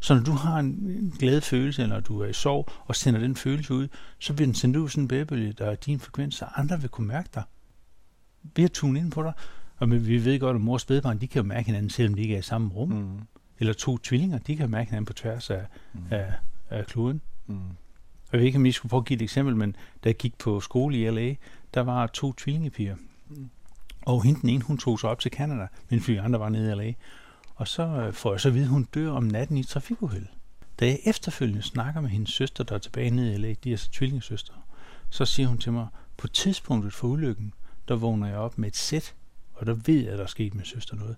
Så 0.00 0.14
når 0.14 0.22
du 0.22 0.32
har 0.32 0.58
en 0.58 1.14
glad 1.18 1.40
følelse, 1.40 1.82
eller 1.82 2.00
du 2.00 2.20
er 2.20 2.26
i 2.26 2.32
sorg, 2.32 2.68
og 2.84 2.96
sender 2.96 3.20
den 3.20 3.36
følelse 3.36 3.74
ud, 3.74 3.88
så 4.18 4.34
bliver 4.34 4.46
den 4.46 4.54
sendt 4.54 4.76
ud 4.76 4.88
sådan 4.88 5.04
en 5.04 5.08
bærebølge, 5.08 5.52
der 5.52 5.66
er 5.70 5.74
din 5.74 6.00
frekvens, 6.00 6.34
så 6.34 6.44
andre 6.56 6.80
vil 6.80 6.88
kunne 6.90 7.06
mærke 7.06 7.28
dig. 7.34 7.42
Ved 8.56 8.64
at 8.64 8.72
tune 8.72 8.98
ind 8.98 9.10
på 9.12 9.22
dig. 9.22 9.32
Og 9.80 9.88
men 9.88 10.06
vi 10.06 10.24
ved 10.24 10.40
godt, 10.40 10.54
at 10.54 10.60
mor 10.60 10.72
og 10.72 10.80
spædbarn, 10.80 11.18
de 11.20 11.26
kan 11.26 11.42
jo 11.42 11.48
mærke 11.48 11.66
hinanden, 11.66 11.90
selvom 11.90 12.14
de 12.14 12.22
ikke 12.22 12.34
er 12.34 12.38
i 12.38 12.42
samme 12.42 12.68
rum. 12.68 12.88
Mm. 12.88 13.18
Eller 13.58 13.72
to 13.72 13.98
tvillinger, 13.98 14.38
de 14.38 14.56
kan 14.56 14.70
mærke 14.70 14.90
hinanden 14.90 15.06
på 15.06 15.12
tværs 15.12 15.50
af, 15.50 15.66
Mm. 15.92 16.00
af, 16.10 16.32
af 16.70 16.86
kloden. 16.86 17.20
Mm. 17.46 17.54
Jeg 18.32 18.40
ved 18.40 18.46
ikke, 18.46 18.58
om 18.58 18.66
I 18.66 18.72
skulle 18.72 18.90
prøve 18.90 19.00
at 19.00 19.06
give 19.06 19.16
et 19.16 19.22
eksempel, 19.22 19.56
men 19.56 19.76
da 20.04 20.08
jeg 20.08 20.16
gik 20.16 20.38
på 20.38 20.60
skole 20.60 20.96
i 20.98 21.10
LA, 21.10 21.34
der 21.74 21.80
var 21.80 22.06
to 22.06 22.32
tvillingepiger. 22.32 22.96
Mm. 23.28 23.50
Og 24.06 24.22
hende 24.24 24.40
den 24.40 24.48
ene, 24.48 24.62
hun 24.62 24.78
tog 24.78 25.00
sig 25.00 25.10
op 25.10 25.20
til 25.20 25.30
Canada, 25.30 25.66
mens 25.90 26.08
vi 26.08 26.16
andre 26.16 26.40
var 26.40 26.48
nede 26.48 26.72
i 26.72 26.74
LA. 26.74 26.92
Og 27.54 27.68
så 27.68 27.82
øh, 27.82 28.12
får 28.12 28.32
jeg 28.32 28.40
så 28.40 28.48
at 28.48 28.54
vide, 28.54 28.64
at 28.64 28.70
hun 28.70 28.84
dør 28.94 29.10
om 29.10 29.24
natten 29.24 29.56
i 29.56 29.60
et 29.60 29.66
trafikuheld. 29.68 30.26
Da 30.80 30.86
jeg 30.86 30.98
efterfølgende 31.06 31.62
snakker 31.62 32.00
med 32.00 32.10
hendes 32.10 32.30
søster, 32.32 32.64
der 32.64 32.74
er 32.74 32.78
tilbage 32.78 33.10
nede 33.10 33.34
i 33.34 33.36
LA, 33.36 33.54
de 33.64 33.72
er 33.72 33.76
så 33.76 33.90
tvillingesøstre, 33.90 34.54
så 35.10 35.24
siger 35.24 35.48
hun 35.48 35.58
til 35.58 35.72
mig, 35.72 35.86
på 36.16 36.28
tidspunktet 36.28 36.92
for 36.92 37.08
ulykken, 37.08 37.52
der 37.88 37.96
vågner 37.96 38.26
jeg 38.26 38.36
op 38.36 38.58
med 38.58 38.68
et 38.68 38.76
sæt, 38.76 39.14
og 39.60 39.66
der 39.66 39.74
ved 39.74 40.00
jeg, 40.00 40.12
at 40.12 40.18
der 40.18 40.24
er 40.24 40.28
sket 40.28 40.54
med 40.54 40.64
søster 40.64 40.96
noget. 40.96 41.16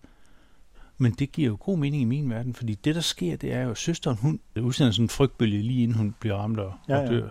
Men 0.99 1.13
det 1.13 1.33
giver 1.33 1.49
jo 1.49 1.57
god 1.61 1.79
mening 1.79 2.03
i 2.03 2.05
min 2.05 2.31
verden, 2.31 2.55
fordi 2.55 2.75
det, 2.75 2.95
der 2.95 3.01
sker, 3.01 3.37
det 3.37 3.53
er 3.53 3.63
jo, 3.63 3.71
at 3.71 3.79
søsteren, 3.79 4.17
hun 4.17 4.41
udsender 4.61 4.93
sådan 4.93 5.05
en 5.05 5.09
frygtbølge 5.09 5.63
lige 5.63 5.83
inden 5.83 5.97
hun 5.97 6.15
bliver 6.21 6.37
ramt 6.37 6.59
og, 6.59 6.75
Ja, 6.89 7.03
og 7.03 7.09
dør. 7.09 7.29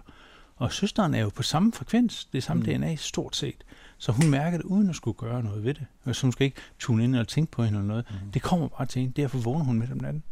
Og 0.56 0.74
søsteren 0.74 1.14
er 1.14 1.20
jo 1.20 1.30
på 1.30 1.44
samme 1.44 1.74
frekvens, 1.74 2.26
det 2.26 2.38
er 2.38 2.42
samme 2.42 2.64
Mm. 2.64 2.70
DNA 2.70 2.96
stort 2.96 3.36
set. 3.36 3.64
Så 3.98 4.12
hun 4.12 4.30
mærker 4.30 4.58
det, 4.58 4.66
uden 4.66 4.90
at 4.90 4.96
skulle 4.96 5.18
gøre 5.18 5.44
noget 5.44 5.64
ved 5.64 5.74
det. 5.74 5.86
Og 6.04 6.16
så 6.16 6.22
hun 6.22 6.32
skal 6.32 6.46
ikke 6.46 6.62
tune 6.80 7.04
ind 7.04 7.16
og 7.16 7.28
tænke 7.28 7.52
på 7.52 7.64
hende 7.64 7.80
eller 7.80 7.88
noget. 7.88 8.06
Mm. 8.10 8.32
Det 8.32 8.42
kommer 8.42 8.68
bare 8.68 8.86
til 8.86 9.02
hende, 9.02 9.22
derfor 9.22 9.38
vågner 9.38 9.66
hun 9.66 9.80
midt 9.80 9.92
om 9.92 9.98
natten. 9.98 10.24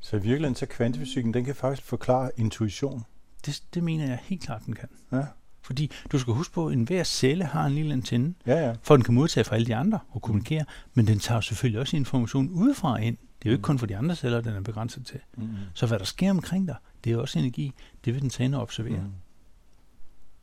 Så 0.00 0.16
i 0.16 0.20
virkeligheden, 0.20 0.54
så 0.54 0.66
kvantefysikken, 0.66 1.34
den 1.34 1.44
kan 1.44 1.54
faktisk 1.54 1.88
forklare 1.88 2.30
intuition. 2.36 3.04
Det, 3.46 3.62
det 3.74 3.82
mener 3.84 4.06
jeg 4.06 4.18
helt 4.22 4.42
klart, 4.42 4.62
den 4.66 4.74
kan. 4.74 4.88
Ja, 5.12 5.22
Fordi 5.66 5.90
du 6.12 6.18
skal 6.18 6.34
huske 6.34 6.54
på, 6.54 6.66
at 6.66 6.72
enhver 6.72 7.04
celle 7.04 7.44
har 7.44 7.66
en 7.66 7.72
lille 7.72 7.92
antenne, 7.92 8.34
ja. 8.46 8.66
ja. 8.66 8.74
for 8.82 8.96
den 8.96 9.04
kan 9.04 9.14
modtage 9.14 9.44
fra 9.44 9.54
alle 9.54 9.66
de 9.66 9.74
andre 9.74 9.98
og 10.10 10.22
kommunikere. 10.22 10.64
Men 10.94 11.06
den 11.06 11.18
tager 11.18 11.40
selvfølgelig 11.40 11.80
også 11.80 11.96
information 11.96 12.48
udefra 12.50 12.96
ind. 12.96 13.16
Det 13.38 13.48
er 13.48 13.50
jo 13.50 13.54
ikke 13.54 13.62
kun 13.62 13.78
for 13.78 13.86
de 13.86 13.96
andre 13.96 14.16
celler, 14.16 14.40
den 14.40 14.54
er 14.54 14.60
begrænset 14.60 15.06
til. 15.06 15.20
Mm. 15.36 15.48
Så 15.74 15.86
hvad 15.86 15.98
der 15.98 16.04
sker 16.04 16.30
omkring 16.30 16.68
dig, 16.68 16.76
det 17.04 17.12
er 17.12 17.16
også 17.16 17.38
energi. 17.38 17.72
Det 18.04 18.14
vil 18.14 18.22
den 18.22 18.30
tage 18.30 18.44
ind 18.44 18.54
og 18.54 18.62
observere. 18.62 19.00
Mm. 19.00 19.12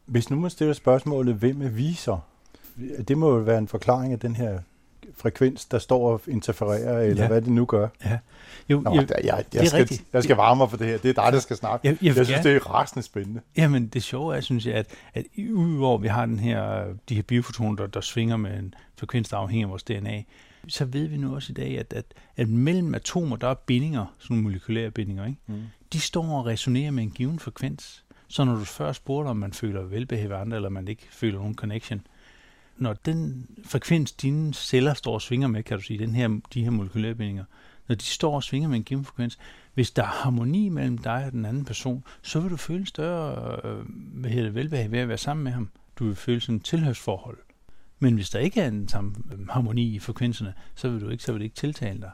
Hvis 0.05 0.29
nu 0.29 0.39
man 0.39 0.49
stiller 0.49 0.73
spørgsmålet, 0.73 1.35
hvem 1.35 1.61
er 1.61 1.69
vi 1.69 1.93
så? 1.93 2.17
Det 3.07 3.17
må 3.17 3.29
jo 3.29 3.43
være 3.43 3.57
en 3.57 3.67
forklaring 3.67 4.13
af 4.13 4.19
den 4.19 4.35
her 4.35 4.59
frekvens, 5.17 5.65
der 5.65 5.79
står 5.79 6.11
og 6.13 6.21
interfererer, 6.27 6.99
eller 7.01 7.21
Ja. 7.23 7.27
hvad 7.27 7.41
det 7.41 7.49
nu 7.49 7.65
gør. 7.65 7.87
Ja. 8.05 8.17
Jo, 8.69 8.79
Nå, 8.81 8.95
jeg, 8.95 9.07
jeg, 9.09 9.19
jeg, 9.23 9.43
jeg, 9.53 9.67
skal, 9.67 9.77
rigtigt. 9.79 10.03
jeg 10.13 10.23
skal 10.23 10.35
varme 10.35 10.57
mig 10.57 10.69
for 10.69 10.77
det 10.77 10.87
her. 10.87 10.97
Det 10.97 11.17
er 11.17 11.23
dig, 11.23 11.33
der 11.33 11.39
skal 11.39 11.55
snakke. 11.55 11.87
Jeg- 11.87 11.97
jeg 12.01 12.05
jeg 12.05 12.13
synes, 12.13 12.29
gerne- 12.29 12.43
det 12.43 12.55
er 12.55 12.59
rasende 12.73 13.03
spændende. 13.03 13.41
Jamen, 13.57 13.87
det 13.87 14.03
sjove 14.03 14.35
er, 14.37 14.41
synes 14.41 14.65
jeg, 14.65 14.73
at, 14.73 14.87
at 15.13 15.25
udover 15.53 15.97
vi 15.97 16.07
har 16.07 16.25
den 16.25 16.39
her, 16.39 16.85
de 17.09 17.15
her 17.15 17.21
biofotoner, 17.21 17.75
der, 17.75 17.87
der 17.87 18.01
svinger 18.01 18.37
med 18.37 18.59
en 18.59 18.73
frekvens, 18.99 19.29
der 19.29 19.37
afhænger 19.37 19.67
af 19.67 19.69
vores 19.69 19.83
DNA, 19.83 20.23
så 20.67 20.85
ved 20.85 21.07
vi 21.07 21.17
nu 21.17 21.35
også 21.35 21.51
i 21.51 21.53
dag, 21.53 21.79
at, 21.79 21.93
at, 21.93 22.05
at 22.37 22.49
mellem 22.49 22.95
atomer, 22.95 23.35
der 23.35 23.47
er 23.47 23.53
bindinger, 23.53 24.05
sådan 24.19 24.33
nogle 24.33 24.43
molekylære 24.43 24.91
bindinger, 24.91 25.25
ikke? 25.25 25.37
Mm. 25.47 25.61
de 25.93 25.99
står 25.99 26.25
og 26.37 26.45
resonerer 26.45 26.91
med 26.91 27.03
en 27.03 27.11
given 27.11 27.39
frekvens. 27.39 28.03
Så 28.27 28.43
når 28.43 28.55
du 28.55 28.63
først 28.63 28.97
spurgte, 28.97 29.29
om 29.29 29.37
man 29.37 29.53
føler 29.53 29.81
velbehag 29.83 30.29
ved 30.29 30.35
andre, 30.35 30.55
eller 30.57 30.69
man 30.69 30.87
ikke 30.87 31.07
føler 31.11 31.37
nogen 31.39 31.55
connection, 31.55 32.01
når 32.77 32.93
den 32.93 33.47
frekvens, 33.65 34.11
dine 34.11 34.53
celler 34.53 34.93
står 34.93 35.13
og 35.13 35.21
svinger 35.21 35.47
med, 35.47 35.63
kan 35.63 35.77
du 35.77 35.83
sige, 35.83 35.99
den 35.99 36.15
her, 36.15 36.39
de 36.53 36.63
her 36.63 36.69
molekylære 36.69 37.15
bindinger, 37.15 37.43
når 37.87 37.95
de 37.95 38.03
står 38.03 38.35
og 38.35 38.43
svinger 38.43 38.69
med 38.69 38.77
en 38.77 38.83
given 38.83 39.05
frekvens, 39.05 39.39
hvis 39.73 39.91
der 39.91 40.03
er 40.03 40.07
harmoni 40.07 40.69
mellem 40.69 40.97
dig 40.97 41.25
og 41.25 41.31
den 41.31 41.45
anden 41.45 41.65
person, 41.65 42.03
så 42.21 42.39
vil 42.39 42.51
du 42.51 42.57
føle 42.57 42.85
større 42.85 43.59
øh, 43.63 43.85
hvad 44.13 44.29
hedder 44.29 44.45
det, 44.45 44.55
velbehag 44.55 44.91
ved 44.91 44.99
at 44.99 45.07
være 45.07 45.17
sammen 45.17 45.43
med 45.43 45.51
ham. 45.51 45.69
Du 45.99 46.05
vil 46.05 46.15
føle 46.15 46.41
sådan 46.41 46.55
et 46.55 46.63
tilhørsforhold. 46.63 47.37
Men 47.99 48.15
hvis 48.15 48.29
der 48.29 48.39
ikke 48.39 48.61
er 48.61 48.67
en 48.67 48.87
samme 48.87 49.15
øh, 49.31 49.47
harmoni 49.47 49.95
i 49.95 49.99
frekvenserne, 49.99 50.53
så 50.75 50.89
vil 50.89 51.01
du 51.01 51.09
ikke, 51.09 51.23
så 51.23 51.31
vil 51.31 51.39
det 51.39 51.45
ikke 51.45 51.55
tiltale 51.55 52.01
dig. 52.01 52.11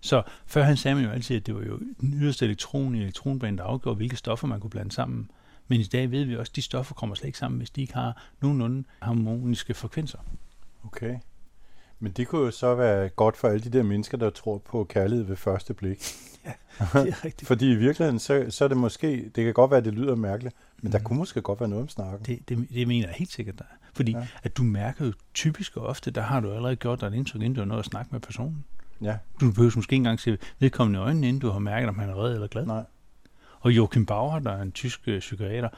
Så 0.00 0.22
før 0.46 0.62
han 0.62 0.76
sagde 0.76 0.94
man 0.94 1.04
jo 1.04 1.10
altid, 1.10 1.36
at 1.36 1.46
det 1.46 1.54
var 1.54 1.62
jo 1.62 1.78
den 2.00 2.14
yderste 2.14 2.44
elektron 2.44 2.94
i 2.94 3.02
elektronbanen, 3.02 3.58
der 3.58 3.64
afgjorde, 3.64 3.96
hvilke 3.96 4.16
stoffer 4.16 4.46
man 4.46 4.60
kunne 4.60 4.70
blande 4.70 4.92
sammen. 4.92 5.30
Men 5.68 5.80
i 5.80 5.84
dag 5.84 6.10
ved 6.10 6.24
vi 6.24 6.36
også, 6.36 6.50
at 6.50 6.56
de 6.56 6.62
stoffer 6.62 6.94
kommer 6.94 7.14
slet 7.14 7.26
ikke 7.26 7.38
sammen, 7.38 7.58
hvis 7.58 7.70
de 7.70 7.80
ikke 7.80 7.94
har 7.94 8.22
nogenlunde 8.40 8.84
harmoniske 9.02 9.74
frekvenser. 9.74 10.18
Okay. 10.84 11.16
Men 11.98 12.12
det 12.12 12.28
kunne 12.28 12.44
jo 12.44 12.50
så 12.50 12.74
være 12.74 13.08
godt 13.08 13.36
for 13.36 13.48
alle 13.48 13.60
de 13.64 13.70
der 13.70 13.82
mennesker, 13.82 14.18
der 14.18 14.30
tror 14.30 14.58
på 14.58 14.84
kærlighed 14.84 15.24
ved 15.24 15.36
første 15.36 15.74
blik. 15.74 15.98
Det 16.78 17.08
er 17.08 17.24
rigtigt. 17.24 17.46
Fordi 17.46 17.72
i 17.72 17.74
virkeligheden, 17.74 18.18
så, 18.18 18.46
så 18.48 18.64
er 18.64 18.68
det 18.68 18.76
måske, 18.76 19.30
det 19.34 19.44
kan 19.44 19.54
godt 19.54 19.70
være, 19.70 19.78
at 19.78 19.84
det 19.84 19.94
lyder 19.94 20.14
mærkeligt, 20.16 20.54
men 20.82 20.92
der 20.92 20.98
Mhm. 20.98 21.04
kunne 21.04 21.18
måske 21.18 21.40
godt 21.42 21.60
være 21.60 21.68
noget 21.68 21.82
om 21.82 21.88
snakken. 21.88 22.26
Det, 22.26 22.48
det, 22.48 22.68
det 22.74 22.88
mener 22.88 23.06
jeg 23.06 23.14
helt 23.18 23.32
sikkert, 23.32 23.58
der 23.58 23.64
er. 23.64 23.76
Fordi 23.94 24.12
Ja. 24.12 24.18
ja. 24.18 24.26
at 24.42 24.56
du 24.56 24.62
mærker 24.62 25.06
jo 25.06 25.12
typisk 25.34 25.76
og 25.76 25.86
ofte, 25.86 26.10
der 26.10 26.20
har 26.20 26.40
du 26.40 26.52
allerede 26.52 26.76
gjort 26.76 27.00
dig 27.00 27.06
et 27.06 27.14
indtryk, 27.14 27.40
inden 27.42 27.54
du 27.54 27.60
har 27.60 27.66
nået 27.66 27.78
at 27.78 27.84
snakke 27.84 28.08
med 28.12 28.20
personen. 28.20 28.64
Ja, 29.02 29.16
Du 29.40 29.50
behøver 29.52 29.72
måske 29.76 29.92
ikke 29.92 29.96
engang 30.00 30.20
se 30.20 30.38
vedkommende 30.58 30.98
i 30.98 31.02
øjnene, 31.02 31.28
inden 31.28 31.40
du 31.40 31.50
har 31.50 31.58
mærket, 31.58 31.88
om 31.88 31.98
han 31.98 32.08
er 32.08 32.14
vred 32.14 32.34
eller 32.34 32.46
glad. 32.46 32.66
nej. 32.66 32.84
Og 33.62 33.72
Joachim 33.72 34.06
Bauer, 34.06 34.38
der 34.38 34.50
er 34.52 34.62
en 34.62 34.72
tysk 34.72 35.00
øh, 35.06 35.20
psykiater, 35.20 35.68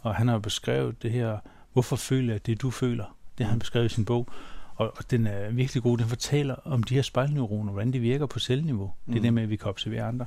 og 0.00 0.14
han 0.14 0.28
har 0.28 0.38
beskrevet 0.38 1.02
det 1.02 1.10
her, 1.10 1.38
hvorfor 1.72 1.96
føler 1.96 2.32
jeg 2.34 2.46
det, 2.46 2.62
du 2.62 2.70
føler. 2.70 3.16
Det 3.38 3.46
har 3.46 3.50
han 3.50 3.58
beskrevet 3.58 3.86
i 3.86 3.94
sin 3.94 4.04
bog. 4.04 4.28
Og, 4.76 4.92
og 4.96 5.10
den 5.10 5.26
er 5.26 5.50
virkelig 5.50 5.82
god. 5.82 5.98
Den 5.98 6.06
fortæller 6.06 6.54
om 6.54 6.82
de 6.82 6.94
her 6.94 7.02
spejlneuroner, 7.02 7.72
hvordan 7.72 7.92
de 7.92 7.98
virker 7.98 8.26
på 8.26 8.38
celleniveau. 8.38 8.92
Det 9.06 9.12
er 9.12 9.16
Mm. 9.16 9.22
det 9.22 9.34
med, 9.34 9.42
at 9.42 9.50
vi 9.50 9.56
kan 9.56 9.68
observere 9.68 10.02
andre. 10.02 10.26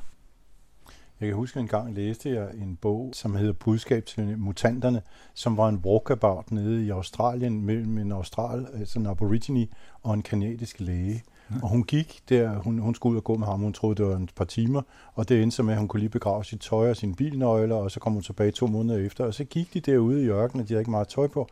Jeg 1.20 1.28
kan 1.28 1.36
huske, 1.36 1.60
en 1.60 1.68
gang 1.68 1.94
læste 1.94 2.30
jeg 2.30 2.50
en 2.54 2.76
bog, 2.76 3.12
som 3.14 3.36
hedder 3.36 3.54
Budskab 3.54 4.06
til 4.06 4.38
mutanterne, 4.38 5.02
som 5.34 5.58
var 5.58 5.70
en 5.70 5.76
walkabout 5.76 6.52
nede 6.52 6.86
i 6.86 6.90
Australien 6.90 7.62
mellem 7.62 7.98
en 7.98 8.12
austral, 8.12 8.68
altså 8.74 9.00
en 9.00 9.06
aborigine 9.06 9.68
og 10.04 10.14
en 10.14 10.22
kanadisk 10.22 10.80
læge. 10.80 11.24
Og 11.64 11.70
hun 11.70 11.84
gik 11.84 12.22
der, 12.30 12.56
hun, 12.56 12.80
hun 12.80 12.96
skulle 12.96 13.12
ud 13.12 13.18
og 13.18 13.24
gå 13.24 13.38
med 13.38 13.48
ham, 13.48 13.60
hun 13.60 13.74
troede, 13.74 13.96
det 13.96 14.06
var 14.06 14.16
et 14.16 14.32
par 14.36 14.46
timer, 14.46 14.82
og 15.14 15.30
det 15.30 15.44
endte 15.44 15.56
så 15.56 15.64
med, 15.64 15.74
at 15.74 15.80
hun 15.80 15.88
kunne 15.88 16.00
lige 16.00 16.10
begrave 16.10 16.46
sit 16.46 16.60
tøj 16.60 16.90
og 16.90 16.96
sine 16.98 17.16
bilnøgler, 17.16 17.76
og 17.76 17.92
så 17.92 18.00
kom 18.00 18.14
hun 18.14 18.22
tilbage 18.22 18.52
to 18.52 18.68
måneder 18.68 19.00
efter, 19.00 19.26
og 19.26 19.34
så 19.34 19.44
gik 19.44 19.74
de 19.74 19.80
derude 19.80 20.24
i 20.24 20.28
ørkenen, 20.28 20.62
og 20.62 20.70
de 20.70 20.74
havde 20.74 20.82
ikke 20.82 20.92
meget 20.92 21.08
tøj 21.08 21.28
på, 21.28 21.48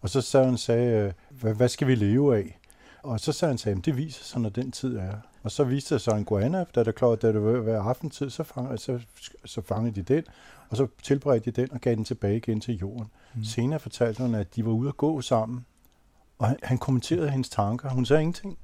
og 0.00 0.10
så 0.10 0.20
sagde 0.20 0.46
hun, 0.46 0.58
sagde, 0.58 1.06
øh, 1.06 1.12
hvad, 1.40 1.54
hvad 1.54 1.68
skal 1.68 1.86
vi 1.86 1.94
leve 1.94 2.36
af? 2.36 2.58
Og 3.02 3.20
så 3.20 3.32
sagde 3.32 3.50
han, 3.50 3.58
sagde, 3.58 3.80
det 3.80 3.96
viser 3.96 4.24
sig, 4.24 4.40
når 4.40 4.48
den 4.48 4.72
tid 4.72 4.96
er. 4.96 5.12
Og 5.42 5.50
så 5.50 5.64
viste 5.64 5.94
det 5.94 6.02
sig 6.02 6.18
en 6.18 6.24
guana, 6.24 6.64
da 6.74 6.84
det, 6.84 6.94
klart, 6.94 7.22
da 7.22 7.32
det 7.32 7.42
var 7.42 7.82
aftentid, 7.82 8.30
så, 8.30 8.42
fang, 8.42 8.78
så, 8.78 9.00
så 9.44 9.62
fangede 9.62 10.02
de 10.02 10.14
den, 10.14 10.24
og 10.70 10.76
så 10.76 10.86
tilberedte 11.02 11.50
de 11.50 11.60
den 11.62 11.72
og 11.72 11.80
gav 11.80 11.94
den 11.94 12.04
tilbage 12.04 12.36
igen 12.36 12.60
til 12.60 12.78
jorden. 12.78 13.06
Mm. 13.34 13.44
Senere 13.44 13.78
fortalte 13.80 14.22
hun, 14.22 14.34
at 14.34 14.56
de 14.56 14.64
var 14.64 14.72
ude 14.72 14.88
at 14.88 14.96
gå 14.96 15.20
sammen, 15.20 15.66
og 16.38 16.46
han, 16.46 16.56
han 16.62 16.78
kommenterede 16.78 17.30
hendes 17.30 17.48
tanker. 17.48 17.90
Hun 17.90 18.06
sagde 18.06 18.22
ingenting. 18.22 18.58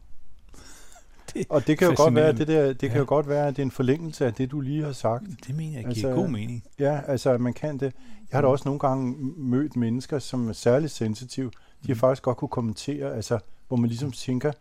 Det, 1.34 1.46
Og 1.48 1.66
det 1.66 1.78
kan 1.78 1.88
jo 1.88 1.94
godt 1.96 2.14
være, 2.14 2.28
at 2.28 2.38
det, 2.38 2.48
der, 2.48 2.66
det 2.66 2.78
kan 2.78 2.90
Ja. 2.90 2.98
jo 2.98 3.04
godt 3.08 3.28
være, 3.28 3.46
at 3.48 3.56
det 3.56 3.62
er 3.62 3.66
en 3.66 3.70
forlængelse 3.70 4.26
af 4.26 4.34
det, 4.34 4.50
du 4.50 4.60
lige 4.60 4.84
har 4.84 4.92
sagt. 4.92 5.24
det 5.46 5.56
mener 5.56 5.72
jeg 5.80 5.84
giver 5.94 6.08
Altså, 6.08 6.22
god 6.22 6.28
mening. 6.28 6.64
Ja, 6.78 7.00
altså 7.06 7.38
man 7.38 7.52
kan 7.54 7.74
det. 7.74 7.92
Jeg 8.30 8.36
har 8.36 8.40
da 8.40 8.48
også 8.48 8.62
nogle 8.68 8.78
gange 8.78 9.14
mødt 9.36 9.76
mennesker, 9.76 10.18
som 10.18 10.48
er 10.48 10.52
særligt 10.52 10.92
sensitive. 10.92 11.50
De 11.82 11.86
har 11.86 11.94
Mm. 11.94 11.98
faktisk 12.00 12.22
godt 12.22 12.36
kunne 12.36 12.48
kommentere, 12.48 13.14
altså, 13.14 13.38
hvor 13.68 13.76
man 13.76 13.88
ligesom 13.88 14.12
tænker, 14.12 14.52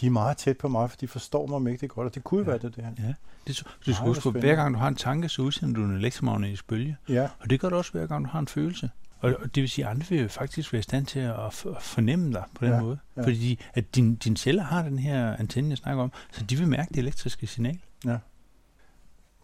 de 0.00 0.06
er 0.06 0.10
meget 0.10 0.36
tæt 0.36 0.58
på 0.58 0.68
mig, 0.68 0.90
for 0.90 0.96
de 0.96 1.08
forstår 1.08 1.46
mig 1.46 1.62
mægtigt 1.62 1.92
godt, 1.92 2.06
og 2.06 2.14
det 2.14 2.24
kunne 2.24 2.40
Ja. 2.44 2.46
være 2.50 2.58
det, 2.58 2.74
her. 2.76 2.84
Ja. 3.06 3.12
Det, 3.46 3.62
du 3.86 3.92
skal 3.94 4.06
huske, 4.06 4.30
hver 4.30 4.54
gang 4.54 4.74
du 4.74 4.78
har 4.78 4.88
en 4.88 4.94
tanke, 4.94 5.28
så 5.28 5.42
udsender 5.42 5.74
du 5.74 5.84
en 5.84 5.96
elektromagnetisk 5.96 6.66
bølge. 6.68 6.96
Ja, 7.08 7.28
Og 7.40 7.50
det 7.50 7.60
gør 7.60 7.68
du 7.68 7.76
også, 7.76 7.92
hver 7.92 8.06
gang 8.06 8.24
du 8.24 8.30
har 8.30 8.38
en 8.40 8.48
følelse. 8.48 8.90
Og, 9.18 9.34
og 9.40 9.54
det 9.54 9.60
vil 9.60 9.70
sige, 9.70 9.84
at 9.84 9.90
andre 9.90 10.06
vil 10.08 10.20
jo 10.22 10.28
faktisk 10.28 10.72
være 10.72 10.80
i 10.80 10.82
stand 10.82 11.06
til 11.06 11.18
at, 11.20 11.34
f- 11.36 11.76
at 11.76 11.82
fornemme 11.82 12.32
dig 12.32 12.44
på 12.54 12.64
den 12.64 12.74
Ja, 12.74 12.80
måde. 12.80 12.98
ja. 13.16 13.22
Fordi 13.24 13.58
at 13.74 13.94
din, 13.96 14.16
din 14.16 14.36
celler 14.36 14.62
har 14.62 14.82
den 14.82 14.98
her 14.98 15.36
antenne, 15.36 15.70
jeg 15.70 15.78
snakker 15.78 16.02
om, 16.02 16.12
så 16.32 16.44
de 16.44 16.56
vil 16.56 16.68
mærke 16.68 16.88
det 16.88 16.96
elektriske 16.98 17.46
signal. 17.46 17.78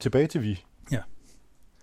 tilbage 0.00 0.26
til 0.26 0.42
vi. 0.42 0.64
Ja. 0.90 0.98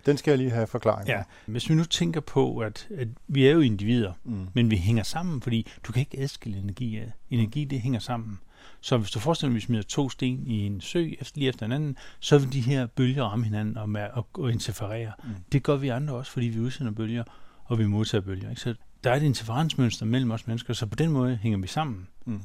Den 0.05 0.17
skal 0.17 0.31
jeg 0.31 0.38
lige 0.38 0.51
have 0.51 0.67
forklaring. 0.67 1.08
Ja. 1.08 1.24
Hvis 1.46 1.69
vi 1.69 1.75
nu 1.75 1.84
tænker 1.84 2.19
på, 2.22 2.58
at, 2.58 2.88
at 2.98 3.08
vi 3.27 3.48
er 3.48 3.51
jo 3.51 3.60
individer, 3.60 4.13
Mm. 4.24 4.48
men 4.53 4.72
vi 4.72 4.77
hænger 4.77 5.03
sammen, 5.03 5.41
fordi 5.41 5.67
du 5.84 5.91
kan 5.91 6.00
ikke 6.00 6.19
adskille 6.19 6.58
energi 6.58 6.98
af. 6.98 7.12
Energi, 7.29 7.65
det 7.65 7.81
hænger 7.81 8.00
sammen. 8.00 8.39
Så 8.81 8.98
hvis 8.98 9.12
du 9.12 9.19
forestiller 9.19 9.50
dig, 9.50 9.53
at 9.53 9.55
vi 9.55 9.62
smider 9.65 9.84
to 9.84 10.10
sten 10.10 10.48
i 10.48 10.65
en 10.65 10.81
sø 10.81 11.10
efter, 11.19 11.39
lige 11.39 11.50
efter 11.50 11.65
hinanden, 11.65 11.98
så 12.19 12.38
vil 12.38 12.53
de 12.53 12.62
her 12.62 12.86
bølger 12.86 13.24
ramme 13.24 13.46
hinanden 13.46 13.77
og, 13.77 13.89
og, 14.13 14.27
og 14.34 14.51
interferere. 14.51 15.12
Mm. 15.24 15.29
Det 15.51 15.63
gør 15.63 15.75
vi 15.75 15.89
andre 15.89 16.13
også, 16.13 16.31
fordi 16.31 16.46
vi 16.48 16.60
udsender 16.60 16.91
bølger, 16.91 17.24
og 17.69 17.79
vi 17.79 17.85
modtager 17.85 18.21
bølger. 18.21 18.49
Ikke? 18.49 18.61
Så 18.61 18.75
der 19.03 19.11
er 19.11 19.15
et 19.15 19.23
interferensmønster 19.23 20.05
mellem 20.05 20.31
os 20.31 20.47
mennesker, 20.47 20.73
så 20.73 20.85
på 20.85 20.95
den 20.95 21.11
måde 21.11 21.35
hænger 21.41 21.57
vi 21.59 21.67
sammen. 21.67 22.07
Mm. 22.25 22.41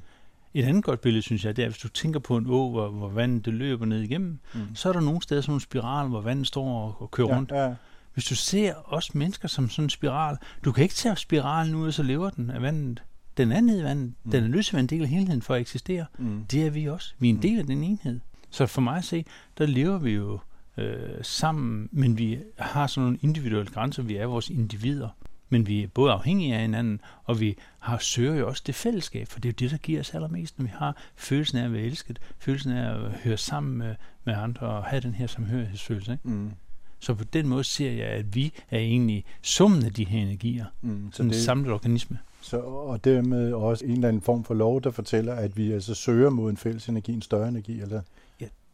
Et 0.54 0.64
andet 0.64 0.85
godt 0.85 1.00
billede, 1.00 1.23
synes 1.23 1.45
jeg, 1.45 1.57
det 1.57 1.64
er, 1.64 1.69
hvis 1.69 1.78
du 1.78 1.88
tænker 1.88 2.21
på 2.21 2.37
en 2.37 2.47
å, 2.47 2.71
hvor, 2.71 2.88
hvor 2.90 3.09
vandet 3.09 3.45
det 3.45 3.54
løber 3.54 3.87
ned 3.87 4.00
igennem, 4.02 4.38
Mm. 4.54 4.75
så 4.75 4.88
er 4.88 4.93
der 4.93 5.00
nogle 5.00 5.23
steder 5.23 5.40
sådan 5.40 5.50
nogle 5.50 5.61
spiraler, 5.61 6.09
hvor 6.09 6.21
vandet 6.21 6.47
står 6.47 6.83
og, 6.83 6.97
og 7.02 7.11
kører 7.11 7.37
rundt. 7.37 7.50
Ja, 7.50 7.64
ja. 7.66 7.75
Hvis 8.14 8.25
du 8.25 8.35
ser 8.35 8.93
os 8.93 9.14
mennesker 9.14 9.49
som 9.49 9.69
sådan 9.71 9.85
en 9.87 9.90
spiral, 9.90 10.37
du 10.64 10.73
kan 10.73 10.83
ikke 10.83 10.95
tage 10.95 11.16
spiralen 11.16 11.75
ud, 11.75 11.87
og 11.87 11.95
så 11.95 12.02
lever 12.02 12.31
den 12.31 12.50
af 12.50 12.62
vandet. 12.62 13.02
Den 13.37 13.52
er 13.52 13.61
nede 13.61 13.81
i 13.81 13.85
vandet. 13.85 14.12
Mm. 14.25 14.31
Den 14.31 14.54
er 14.54 14.59
at 14.59 14.71
være 14.73 14.81
en 14.81 14.87
del 14.87 15.02
af 15.02 15.09
helheden 15.09 15.43
for 15.43 15.54
at 15.54 15.61
eksistere. 15.61 16.07
Mm. 16.19 16.45
Det 16.50 16.66
er 16.66 16.71
vi 16.71 16.87
også. 16.88 17.14
Vi 17.19 17.26
er 17.28 17.31
en 17.31 17.37
Mm. 17.37 17.43
del 17.43 17.59
af 17.59 17.66
den 17.66 17.85
enhed. 17.85 18.21
Så 18.50 18.66
for 18.66 18.81
mig 18.81 18.97
at 18.97 19.04
se, 19.04 19.25
der 19.59 19.66
lever 19.66 19.99
vi 19.99 20.11
jo 20.11 20.38
øh, 20.76 20.99
sammen, 21.23 21.88
men 21.93 22.19
vi 22.19 22.38
har 22.59 22.87
sådan 22.87 23.04
nogle 23.04 23.19
individuelle 23.23 23.71
grænser. 23.73 24.02
Vi 24.02 24.16
er 24.16 24.26
vores 24.26 24.50
individer. 24.50 25.09
Men 25.49 25.66
vi 25.66 25.83
er 25.83 25.88
både 25.88 26.12
afhængige 26.12 26.54
af 26.54 26.61
hinanden, 26.61 27.00
og 27.25 27.40
vi 27.40 27.57
har 27.78 27.99
søger 27.99 28.35
jo 28.35 28.49
også 28.49 28.62
det 28.66 28.75
fællesskab, 28.75 29.28
for 29.28 29.40
det 29.40 29.49
er 29.49 29.52
jo 29.52 29.57
det, 29.59 29.71
der 29.71 29.76
giver 29.76 30.00
os 30.00 30.14
allermest, 30.14 30.59
når 30.59 30.64
vi 30.64 30.71
har 30.75 30.97
følelsen 31.16 31.59
af 31.59 31.64
at 31.64 31.73
være 31.73 31.83
elsket, 31.83 32.21
følelsen 32.38 32.73
af 32.73 32.95
at 32.95 33.11
høre 33.11 33.37
sammen 33.37 33.78
med, 33.78 33.95
med 34.25 34.35
andre 34.35 34.66
og 34.66 34.85
have 34.85 35.00
den 35.00 35.14
her 35.14 35.26
samhørighedsfølelse. 35.26 36.12
Ikke? 36.12 36.28
Mm. 36.28 36.50
Så 36.99 37.14
på 37.14 37.25
den 37.25 37.49
måde 37.49 37.64
ser 37.64 37.90
jeg, 37.90 38.07
at 38.07 38.35
vi 38.35 38.52
er 38.71 38.78
egentlig 38.78 39.25
summen 39.43 39.85
af 39.85 39.93
de 39.93 40.04
her 40.04 40.23
energier. 40.23 40.64
Mm. 40.83 41.09
Så 41.12 41.23
en 41.23 41.28
det, 41.28 41.37
samlet 41.37 41.73
organisme. 41.73 42.19
så, 42.40 42.57
og 42.61 43.04
dermed 43.04 43.52
også 43.52 43.85
en 43.85 43.90
eller 43.90 44.09
anden 44.09 44.23
form 44.23 44.45
for 44.45 44.54
lov, 44.54 44.83
der 44.83 44.90
fortæller, 44.90 45.35
at 45.35 45.57
vi 45.57 45.73
altså 45.73 45.95
søger 45.95 46.31
mod 46.31 46.50
en 46.50 46.57
fælles 46.57 46.88
energi, 46.88 47.12
en 47.12 47.23
større 47.23 47.49
energi. 47.49 47.81
Eller? 47.81 48.02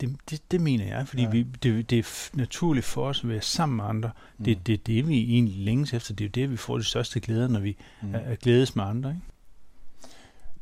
Det, 0.00 0.16
det, 0.30 0.42
det 0.50 0.61
mener 0.61 0.85
jeg, 0.87 1.09
fordi 1.09 1.23
Ja. 1.23 1.28
vi, 1.30 1.42
det, 1.42 1.90
det 1.90 1.99
er 1.99 2.30
naturligt 2.37 2.87
for 2.87 3.04
os 3.07 3.23
at 3.25 3.28
være 3.28 3.40
sammen 3.40 3.76
med 3.76 3.85
andre. 3.85 4.11
Mm. 4.38 4.45
Det 4.45 4.50
er 4.50 4.61
det, 4.66 4.87
det, 4.87 5.09
vi 5.09 5.35
egentlig 5.35 5.57
længes 5.64 5.95
efter. 5.95 6.14
Det 6.14 6.25
er 6.25 6.28
jo 6.28 6.30
det, 6.47 6.50
vi 6.50 6.57
får 6.57 6.78
de 6.78 6.85
største 6.85 7.21
glæder, 7.21 7.49
når 7.49 7.61
vi 7.61 7.76
Mm. 8.02 8.14
er, 8.14 8.19
er 8.19 8.35
glædes 8.35 8.76
med 8.76 8.85
andre. 8.85 9.11
Ikke? 9.11 9.21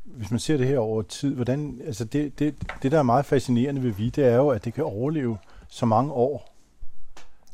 Hvis 0.05 0.31
man 0.31 0.41
ser 0.41 0.57
det 0.57 0.67
her 0.67 0.79
over 0.79 1.03
tid, 1.03 1.35
hvordan, 1.35 1.81
altså 1.87 2.05
det, 2.05 2.39
det, 2.39 2.55
det, 2.83 2.93
der 2.93 2.99
er 2.99 3.03
meget 3.03 3.27
fascinerende 3.27 3.83
ved 3.83 3.91
vi, 3.91 4.09
det 4.11 4.25
er 4.25 4.37
jo, 4.37 4.49
at 4.49 4.65
det 4.65 4.75
kan 4.75 4.85
overleve 4.85 5.39
så 5.69 5.87
mange 5.87 6.13
år. 6.13 6.55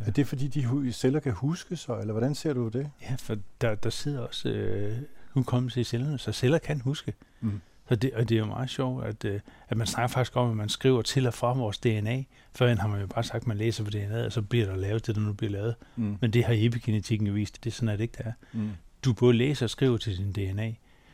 Ja. 0.00 0.04
Er 0.04 0.10
det 0.10 0.26
fordi, 0.26 0.48
de 0.48 0.92
celler 0.92 1.20
kan 1.20 1.32
huske 1.32 1.76
sig, 1.76 1.98
eller 2.00 2.12
hvordan 2.12 2.34
ser 2.34 2.52
du 2.52 2.68
det? 2.68 2.90
Ja, 3.02 3.14
for 3.18 3.36
der, 3.60 3.74
der 3.74 3.90
sidder 3.90 4.20
også 4.20 4.48
øh, 4.48 4.98
hukommelse 5.32 5.80
i 5.80 5.84
cellerne, 5.84 6.18
så 6.18 6.32
celler 6.32 6.58
kan 6.58 6.80
huske. 6.80 7.12
Mm. 7.40 7.60
Så 7.88 7.94
det, 7.96 8.14
og 8.14 8.28
det 8.28 8.34
er 8.34 8.38
jo 8.38 8.46
meget 8.46 8.70
sjovt, 8.70 9.04
at, 9.04 9.24
øh, 9.24 9.40
at 9.68 9.76
man 9.76 9.86
snakker 9.86 10.08
faktisk 10.08 10.36
om, 10.36 10.50
at 10.50 10.56
man 10.56 10.68
skriver 10.68 11.02
til 11.02 11.26
og 11.26 11.34
fra 11.34 11.52
vores 11.52 11.78
DNA. 11.78 12.22
Førhen 12.54 12.78
har 12.78 12.88
man 12.88 13.00
jo 13.00 13.06
bare 13.06 13.24
sagt, 13.24 13.42
at 13.42 13.46
man 13.46 13.56
læser 13.56 13.84
på 13.84 13.90
DNA'et, 13.94 14.24
og 14.26 14.32
så 14.32 14.42
bliver 14.42 14.66
der 14.66 14.76
lavet 14.76 15.06
det, 15.06 15.14
der 15.14 15.20
nu 15.20 15.32
bliver 15.32 15.52
lavet. 15.52 15.74
Mm. 15.96 16.18
Men 16.20 16.30
det 16.30 16.44
har 16.44 16.54
epigenetikken 16.56 17.26
jo 17.26 17.32
vist. 17.32 17.64
Det 17.64 17.70
er 17.70 17.74
sådan, 17.74 17.88
at 17.88 17.98
det 17.98 18.02
ikke 18.02 18.18
er. 18.18 18.32
Mm. 18.52 18.70
du 19.04 19.12
både 19.12 19.36
læser 19.36 19.66
og 19.66 19.70
skriver 19.70 19.96
til 19.96 20.18
din 20.18 20.32
DNA. 20.32 20.72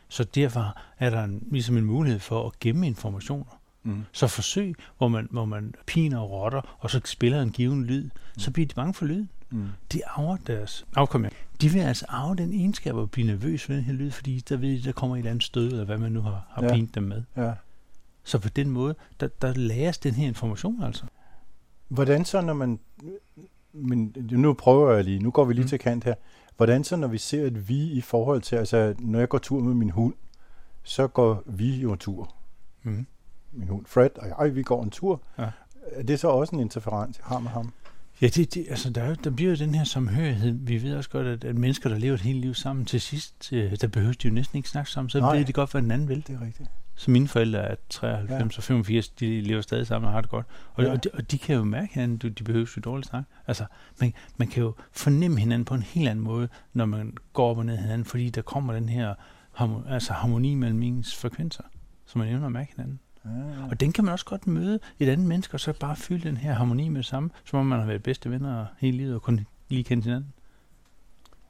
Så 0.09 0.23
derfor 0.23 0.77
er 0.99 1.09
der 1.09 1.23
en, 1.23 1.47
ligesom 1.51 1.77
en 1.77 1.85
mulighed 1.85 2.19
for 2.19 2.47
at 2.47 2.59
gemme 2.59 2.87
informationer. 2.87 3.61
Mm. 3.83 4.03
Så 4.11 4.27
forsøg, 4.27 4.75
hvor 4.97 5.07
man, 5.07 5.27
hvor 5.31 5.45
man 5.45 5.73
piner 5.85 6.19
og 6.19 6.31
rotter, 6.31 6.77
og 6.79 6.89
så 6.89 7.01
spiller 7.05 7.41
en 7.41 7.51
given 7.51 7.85
lyd, 7.85 8.09
så 8.37 8.51
bliver 8.51 8.67
de 8.67 8.75
bange 8.75 8.93
for 8.93 9.05
lyden. 9.05 9.29
Mm. 9.49 9.67
De 9.93 10.07
arver 10.07 10.37
deres 10.37 10.85
afkom. 10.95 11.25
De 11.61 11.69
vil 11.69 11.79
altså 11.79 12.05
arve 12.09 12.35
den 12.35 12.53
egenskab 12.53 12.97
at 12.97 13.11
blive 13.11 13.27
nervøs 13.27 13.63
for 13.63 13.73
den 13.73 13.83
her 13.83 13.93
lyd, 13.93 14.11
fordi 14.11 14.39
der 14.39 14.57
ved 14.57 14.69
de, 14.69 14.83
der 14.83 14.91
kommer 14.91 15.15
et 15.15 15.19
eller 15.19 15.31
andet 15.31 15.43
stød, 15.43 15.71
eller 15.71 15.85
hvad 15.85 15.97
man 15.97 16.11
nu 16.11 16.21
har, 16.21 16.47
har 16.49 16.63
Ja. 16.63 16.73
pint 16.73 16.95
dem 16.95 17.03
med. 17.03 17.23
Ja. 17.37 17.53
Så 18.23 18.39
på 18.39 18.49
den 18.49 18.69
måde, 18.69 18.95
der, 19.19 19.27
der 19.27 19.53
læres 19.53 19.97
den 19.97 20.13
her 20.13 20.27
information 20.27 20.83
altså. 20.83 21.03
Hvordan 21.87 22.25
så, 22.25 22.41
når 22.41 22.53
man... 22.53 22.79
Men 23.73 24.15
nu 24.31 24.53
prøver 24.53 24.93
jeg 24.93 25.03
lige, 25.03 25.19
nu 25.19 25.31
går 25.31 25.45
vi 25.45 25.53
lige 25.53 25.63
mm. 25.63 25.69
til 25.69 25.79
kant 25.79 26.03
her. 26.03 26.13
Hvordan 26.57 26.83
så, 26.83 26.95
når 26.95 27.07
vi 27.07 27.17
ser 27.17 27.45
et 27.45 27.69
vi 27.69 27.91
i 27.91 28.01
forhold 28.01 28.41
til, 28.41 28.55
altså 28.55 28.95
når 28.99 29.19
jeg 29.19 29.29
går 29.29 29.37
tur 29.37 29.59
med 29.59 29.73
min 29.73 29.89
hund, 29.89 30.13
så 30.83 31.07
går 31.07 31.43
vi 31.45 31.75
jo 31.75 31.95
tur. 31.95 32.33
Mm. 32.83 33.05
Min 33.51 33.67
hund 33.67 33.85
Fred 33.85 34.09
og 34.17 34.45
jeg, 34.47 34.55
vi 34.55 34.63
går 34.63 34.83
en 34.83 34.89
tur. 34.89 35.21
Ja. 35.37 35.49
Er 35.91 36.03
det 36.03 36.19
så 36.19 36.27
også 36.27 36.55
en 36.55 36.61
interferens, 36.61 37.17
jeg 37.17 37.25
har 37.25 37.39
med 37.39 37.49
ham? 37.49 37.73
Ja, 38.21 38.27
det, 38.27 38.53
det, 38.53 38.65
altså 38.69 38.89
der, 38.89 39.15
der 39.15 39.29
bliver 39.29 39.49
jo 39.49 39.55
den 39.55 39.75
her 39.75 39.83
samhørighed. 39.83 40.51
Vi 40.51 40.83
ved 40.83 40.95
også 40.95 41.09
godt, 41.09 41.27
at, 41.27 41.43
at 41.43 41.57
mennesker, 41.57 41.89
der 41.89 41.97
lever 41.97 42.13
et 42.13 42.21
helt 42.21 42.39
liv 42.39 42.53
sammen, 42.53 42.85
til 42.85 43.01
sidst, 43.01 43.53
øh, 43.53 43.75
der 43.81 43.87
behøver 43.87 44.13
de 44.13 44.27
jo 44.27 44.33
næsten 44.33 44.57
ikke 44.57 44.69
snakke 44.69 44.91
sammen. 44.91 45.09
Så 45.09 45.19
Nej. 45.19 45.37
ved 45.37 45.45
de 45.45 45.53
godt, 45.53 45.71
hvad 45.71 45.81
den 45.81 45.91
anden 45.91 46.07
vil. 46.07 46.27
Det 46.27 46.35
er 46.35 46.45
rigtigt. 46.45 46.69
Så 46.95 47.11
mine 47.11 47.27
forældre 47.27 47.59
er 47.59 47.75
93 47.89 48.55
ja. 48.55 48.59
og 48.59 48.63
85, 48.63 49.09
de 49.09 49.41
lever 49.41 49.61
stadig 49.61 49.87
sammen 49.87 50.07
og 50.07 50.13
har 50.13 50.21
det 50.21 50.29
godt. 50.29 50.45
Og, 50.73 50.83
ja. 50.83 50.91
og, 50.91 51.03
de, 51.03 51.09
og 51.13 51.31
de 51.31 51.37
kan 51.37 51.55
jo 51.55 51.63
mærke 51.63 51.93
hinanden, 51.93 52.29
de 52.29 52.43
behøver 52.43 52.71
jo 52.77 52.81
dårligt 52.81 53.09
snak. 53.09 53.23
Altså, 53.47 53.65
man, 53.99 54.13
man 54.37 54.47
kan 54.47 54.63
jo 54.63 54.73
fornemme 54.91 55.39
hinanden 55.39 55.65
på 55.65 55.73
en 55.73 55.81
helt 55.81 56.09
anden 56.09 56.25
måde, 56.25 56.47
når 56.73 56.85
man 56.85 57.17
går 57.33 57.49
op 57.49 57.57
og 57.57 57.65
ned 57.65 57.77
hinanden, 57.77 58.05
fordi 58.05 58.29
der 58.29 58.41
kommer 58.41 58.73
den 58.73 58.89
her 58.89 59.13
harmoni, 59.53 59.85
altså 59.89 60.13
harmoni 60.13 60.55
mellem 60.55 60.83
ens 60.83 61.15
frekvenser, 61.15 61.63
så 62.05 62.19
man 62.19 62.27
evner 62.27 62.45
at 62.45 62.51
mærke 62.51 62.73
hinanden. 62.75 62.99
Ja, 63.25 63.29
ja. 63.29 63.67
Og 63.69 63.79
den 63.79 63.91
kan 63.91 64.03
man 64.05 64.11
også 64.11 64.25
godt 64.25 64.47
møde 64.47 64.79
et 64.99 65.09
andet 65.09 65.27
menneske, 65.27 65.53
og 65.53 65.59
så 65.59 65.73
bare 65.79 65.95
føle 65.95 66.23
den 66.23 66.37
her 66.37 66.53
harmoni 66.53 66.89
med 66.89 66.97
det 66.97 67.05
samme, 67.05 67.29
som 67.45 67.59
om 67.59 67.65
man 67.65 67.79
har 67.79 67.85
været 67.85 68.03
bedste 68.03 68.31
venner 68.31 68.65
hele 68.79 68.97
livet 68.97 69.15
og 69.15 69.21
kun 69.21 69.45
lige 69.69 69.83
kendt 69.83 70.05
hinanden. 70.05 70.33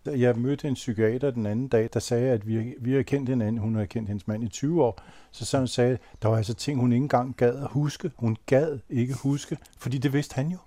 Jeg 0.05 0.37
mødte 0.37 0.67
en 0.67 0.73
psykiater 0.73 1.31
den 1.31 1.45
anden 1.45 1.67
dag, 1.67 1.89
der 1.93 1.99
sagde, 1.99 2.31
at 2.31 2.47
vi, 2.47 2.75
vi 2.79 2.93
har 2.93 3.01
kendt 3.01 3.29
hinanden. 3.29 3.57
Hun 3.57 3.75
har 3.75 3.85
kendt 3.85 4.07
hendes 4.07 4.27
mand 4.27 4.43
i 4.43 4.47
20 4.47 4.83
år. 4.83 5.01
Så 5.31 5.45
så 5.45 5.57
hun 5.57 5.67
sagde, 5.67 5.97
der 6.21 6.27
var 6.29 6.37
altså 6.37 6.53
ting, 6.53 6.79
hun 6.79 6.91
ikke 6.91 7.03
engang 7.03 7.35
gad 7.35 7.55
at 7.55 7.67
huske. 7.71 8.11
Hun 8.17 8.37
gad 8.45 8.79
ikke 8.89 9.13
huske, 9.13 9.57
fordi 9.77 9.97
det 9.97 10.13
vidste 10.13 10.35
han 10.35 10.47
jo. 10.47 10.57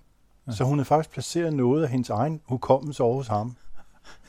Ja. 0.47 0.53
Så 0.53 0.65
hun 0.65 0.79
havde 0.79 0.85
faktisk 0.85 1.11
placeret 1.11 1.53
noget 1.53 1.83
af 1.83 1.89
hendes 1.89 2.11
egen 2.11 2.41
hukommelse 2.45 3.03
over 3.03 3.17
hos 3.17 3.29
ham. 3.29 3.57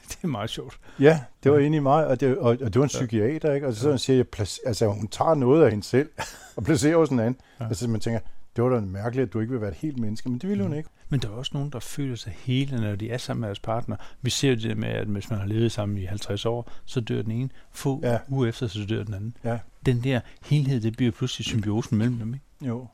Det 0.09 0.17
er 0.23 0.27
meget 0.27 0.49
sjovt. 0.49 0.79
Ja, 0.99 1.19
det 1.43 1.51
var 1.51 1.57
i 1.57 1.79
mig, 1.79 2.07
og 2.07 2.19
det, 2.19 2.37
og, 2.37 2.49
og 2.49 2.59
det 2.59 2.75
var 2.75 2.83
en 2.83 2.87
psykiater, 2.87 3.53
ikke? 3.53 3.67
Og 3.67 3.73
så, 3.73 3.89
ja. 3.89 3.97
siger 3.97 4.17
jeg, 4.17 4.27
placer, 4.27 4.61
altså 4.65 4.87
hun 4.87 5.07
tager 5.07 5.35
noget 5.35 5.63
af 5.63 5.69
hende 5.69 5.83
selv 5.83 6.09
og 6.55 6.63
placerer 6.63 6.97
hos 6.97 7.09
en 7.09 7.19
anden. 7.19 7.41
Ja. 7.59 7.67
Altså 7.67 7.87
man 7.87 7.99
tænker, 7.99 8.19
det 8.55 8.63
var 8.63 8.69
da 8.69 8.79
mærkeligt, 8.79 9.27
at 9.27 9.33
du 9.33 9.39
ikke 9.39 9.51
vil 9.51 9.61
være 9.61 9.69
et 9.69 9.77
helt 9.77 9.99
menneske, 9.99 10.29
men 10.29 10.39
det 10.39 10.49
ville 10.49 10.63
mm. 10.63 10.69
hun 10.69 10.77
ikke. 10.77 10.89
Men 11.09 11.19
der 11.19 11.27
er 11.27 11.31
også 11.31 11.51
nogen, 11.53 11.69
der 11.69 11.79
føler 11.79 12.15
sig 12.15 12.35
hele, 12.39 12.81
når 12.81 12.95
de 12.95 13.09
er 13.09 13.17
sammen 13.17 13.41
med 13.41 13.47
deres 13.47 13.59
partner. 13.59 13.95
Vi 14.21 14.29
ser 14.29 14.49
jo 14.49 14.55
det 14.55 14.77
med, 14.77 14.89
at 14.89 15.07
hvis 15.07 15.29
man 15.29 15.39
har 15.39 15.47
levet 15.47 15.71
sammen 15.71 15.97
i 15.97 16.05
50 16.05 16.45
år, 16.45 16.71
så 16.85 17.01
dør 17.01 17.21
den 17.21 17.31
ene. 17.31 17.49
Få 17.71 17.99
ja. 18.03 18.17
uger 18.27 18.47
efter, 18.47 18.67
så 18.67 18.85
dør 18.89 19.03
den 19.03 19.13
anden. 19.13 19.37
Ja. 19.43 19.59
Den 19.85 20.03
der 20.03 20.19
helhed, 20.45 20.81
det 20.81 20.97
bliver 20.97 21.11
pludselig 21.11 21.45
symbiosen 21.45 21.97
mellem 21.97 22.17
dem, 22.17 22.33
ikke? 22.33 22.45
Jo. 22.61 22.87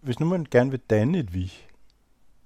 Hvis 0.00 0.20
nu 0.20 0.26
man 0.26 0.46
gerne 0.50 0.70
vil 0.70 0.80
danne 0.90 1.18
et 1.18 1.34
vi, 1.34 1.52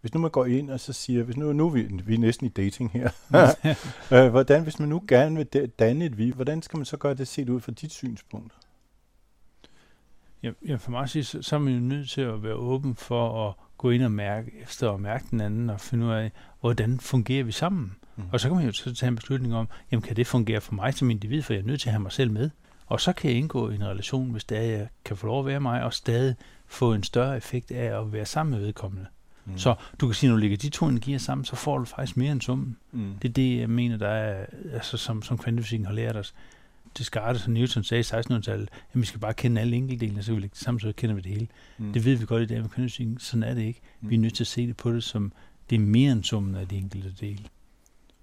hvis 0.04 0.14
nu 0.14 0.20
man 0.20 0.30
går 0.30 0.46
ind 0.46 0.70
og 0.70 0.80
så 0.80 0.92
siger, 0.92 1.22
hvis 1.22 1.36
nu, 1.36 1.52
nu 1.52 1.66
er 1.66 1.70
vi, 1.70 1.82
vi 1.82 2.14
er 2.14 2.18
næsten 2.18 2.46
i 2.46 2.50
dating 2.50 2.90
her, 2.90 3.10
øh, 4.24 4.30
hvordan, 4.30 4.62
hvis 4.62 4.78
man 4.78 4.88
nu 4.88 5.02
gerne 5.08 5.36
vil 5.36 5.70
danne 5.78 6.04
et 6.04 6.18
vi, 6.18 6.30
hvordan 6.30 6.62
skal 6.62 6.76
man 6.76 6.84
så 6.84 6.96
gøre 6.96 7.14
det 7.14 7.28
set 7.28 7.48
ud 7.48 7.60
fra 7.60 7.72
dit 7.72 7.92
synspunkt? 7.92 8.52
Ja, 10.42 10.50
ja 10.68 10.76
for 10.76 10.90
mig 10.90 11.08
sige, 11.08 11.24
så, 11.24 11.42
så 11.42 11.56
er 11.56 11.60
man 11.60 11.74
jo 11.74 11.80
nødt 11.80 12.10
til 12.10 12.20
at 12.20 12.42
være 12.42 12.54
åben 12.54 12.94
for 12.94 13.48
at 13.48 13.54
gå 13.78 13.90
ind 13.90 14.02
og 14.02 14.12
mærke 14.12 14.52
efter 14.62 14.88
og 14.88 15.00
mærke 15.00 15.24
den 15.30 15.40
anden 15.40 15.70
og 15.70 15.80
finde 15.80 16.06
ud 16.06 16.12
af, 16.12 16.32
hvordan 16.60 17.00
fungerer 17.00 17.44
vi 17.44 17.52
sammen. 17.52 17.96
Mm. 18.16 18.24
Og 18.32 18.40
så 18.40 18.48
kan 18.48 18.56
man 18.56 18.66
jo 18.66 18.72
så 18.72 18.94
tage 18.94 19.08
en 19.08 19.16
beslutning 19.16 19.54
om, 19.54 19.68
jamen 19.92 20.02
kan 20.02 20.16
det 20.16 20.26
fungere 20.26 20.60
for 20.60 20.74
mig 20.74 20.94
som 20.94 21.10
individ, 21.10 21.42
for 21.42 21.52
jeg 21.52 21.60
er 21.60 21.66
nødt 21.66 21.80
til 21.80 21.88
at 21.88 21.92
have 21.92 22.02
mig 22.02 22.12
selv 22.12 22.30
med. 22.30 22.50
Og 22.86 23.00
så 23.00 23.12
kan 23.12 23.30
jeg 23.30 23.38
indgå 23.38 23.70
i 23.70 23.74
en 23.74 23.84
relation, 23.84 24.30
hvis 24.30 24.44
det 24.44 24.58
er, 24.58 24.62
jeg 24.62 24.88
kan 25.04 25.16
få 25.16 25.26
lov 25.26 25.40
at 25.40 25.46
være 25.46 25.60
mig, 25.60 25.82
og 25.82 25.94
stadig 25.94 26.34
få 26.66 26.92
en 26.92 27.02
større 27.02 27.36
effekt 27.36 27.70
af 27.70 28.00
at 28.00 28.12
være 28.12 28.26
sammen 28.26 28.50
med 28.50 28.66
vedkommende. 28.66 29.06
Mm. 29.46 29.58
Så 29.58 29.74
du 30.00 30.06
kan 30.06 30.14
sige, 30.14 30.30
når 30.30 30.36
du 30.36 30.40
lægger 30.40 30.56
de 30.56 30.68
to 30.68 30.86
energier 30.86 31.18
sammen, 31.18 31.44
så 31.44 31.56
får 31.56 31.78
du 31.78 31.84
faktisk 31.84 32.16
mere 32.16 32.32
end 32.32 32.40
summen. 32.40 32.76
Mm. 32.92 33.14
Det 33.22 33.28
er 33.28 33.32
det, 33.32 33.58
jeg 33.60 33.70
mener, 33.70 33.96
der 33.96 34.08
er, 34.08 34.46
altså, 34.72 34.96
som, 34.96 35.22
som 35.22 35.38
kvantefysikken 35.38 35.86
har 35.86 35.94
lært 35.94 36.16
os. 36.16 36.34
Descartes 36.98 37.44
og 37.46 37.50
Newton 37.50 37.84
sagde 37.84 38.00
i 38.00 38.04
1600-tallet, 38.04 38.68
at 38.92 39.00
vi 39.00 39.06
skal 39.06 39.20
bare 39.20 39.34
kende 39.34 39.60
alle 39.60 39.76
enkeltdelene, 39.76 40.22
så 40.22 40.32
vi 40.34 40.40
lægger 40.40 40.54
det 40.54 40.62
sammen, 40.62 40.80
så 40.80 40.92
kender 40.96 41.14
vi 41.14 41.20
det 41.20 41.32
hele. 41.32 41.48
Mm. 41.78 41.92
Det 41.92 42.04
ved 42.04 42.16
vi 42.16 42.26
godt 42.26 42.42
i 42.42 42.46
dag 42.46 42.60
med 42.60 42.68
kvantefysikken. 42.68 43.18
Sådan 43.18 43.42
er 43.42 43.54
det 43.54 43.62
ikke. 43.62 43.80
Mm. 44.00 44.10
Vi 44.10 44.14
er 44.14 44.18
nødt 44.18 44.34
til 44.34 44.44
at 44.44 44.48
se 44.48 44.66
det 44.66 44.76
på 44.76 44.92
det 44.92 45.04
som, 45.04 45.32
det 45.70 45.76
er 45.76 45.80
mere 45.80 46.12
end 46.12 46.24
summen 46.24 46.54
af 46.54 46.68
de 46.68 46.76
enkelte 46.76 47.12
dele. 47.20 47.44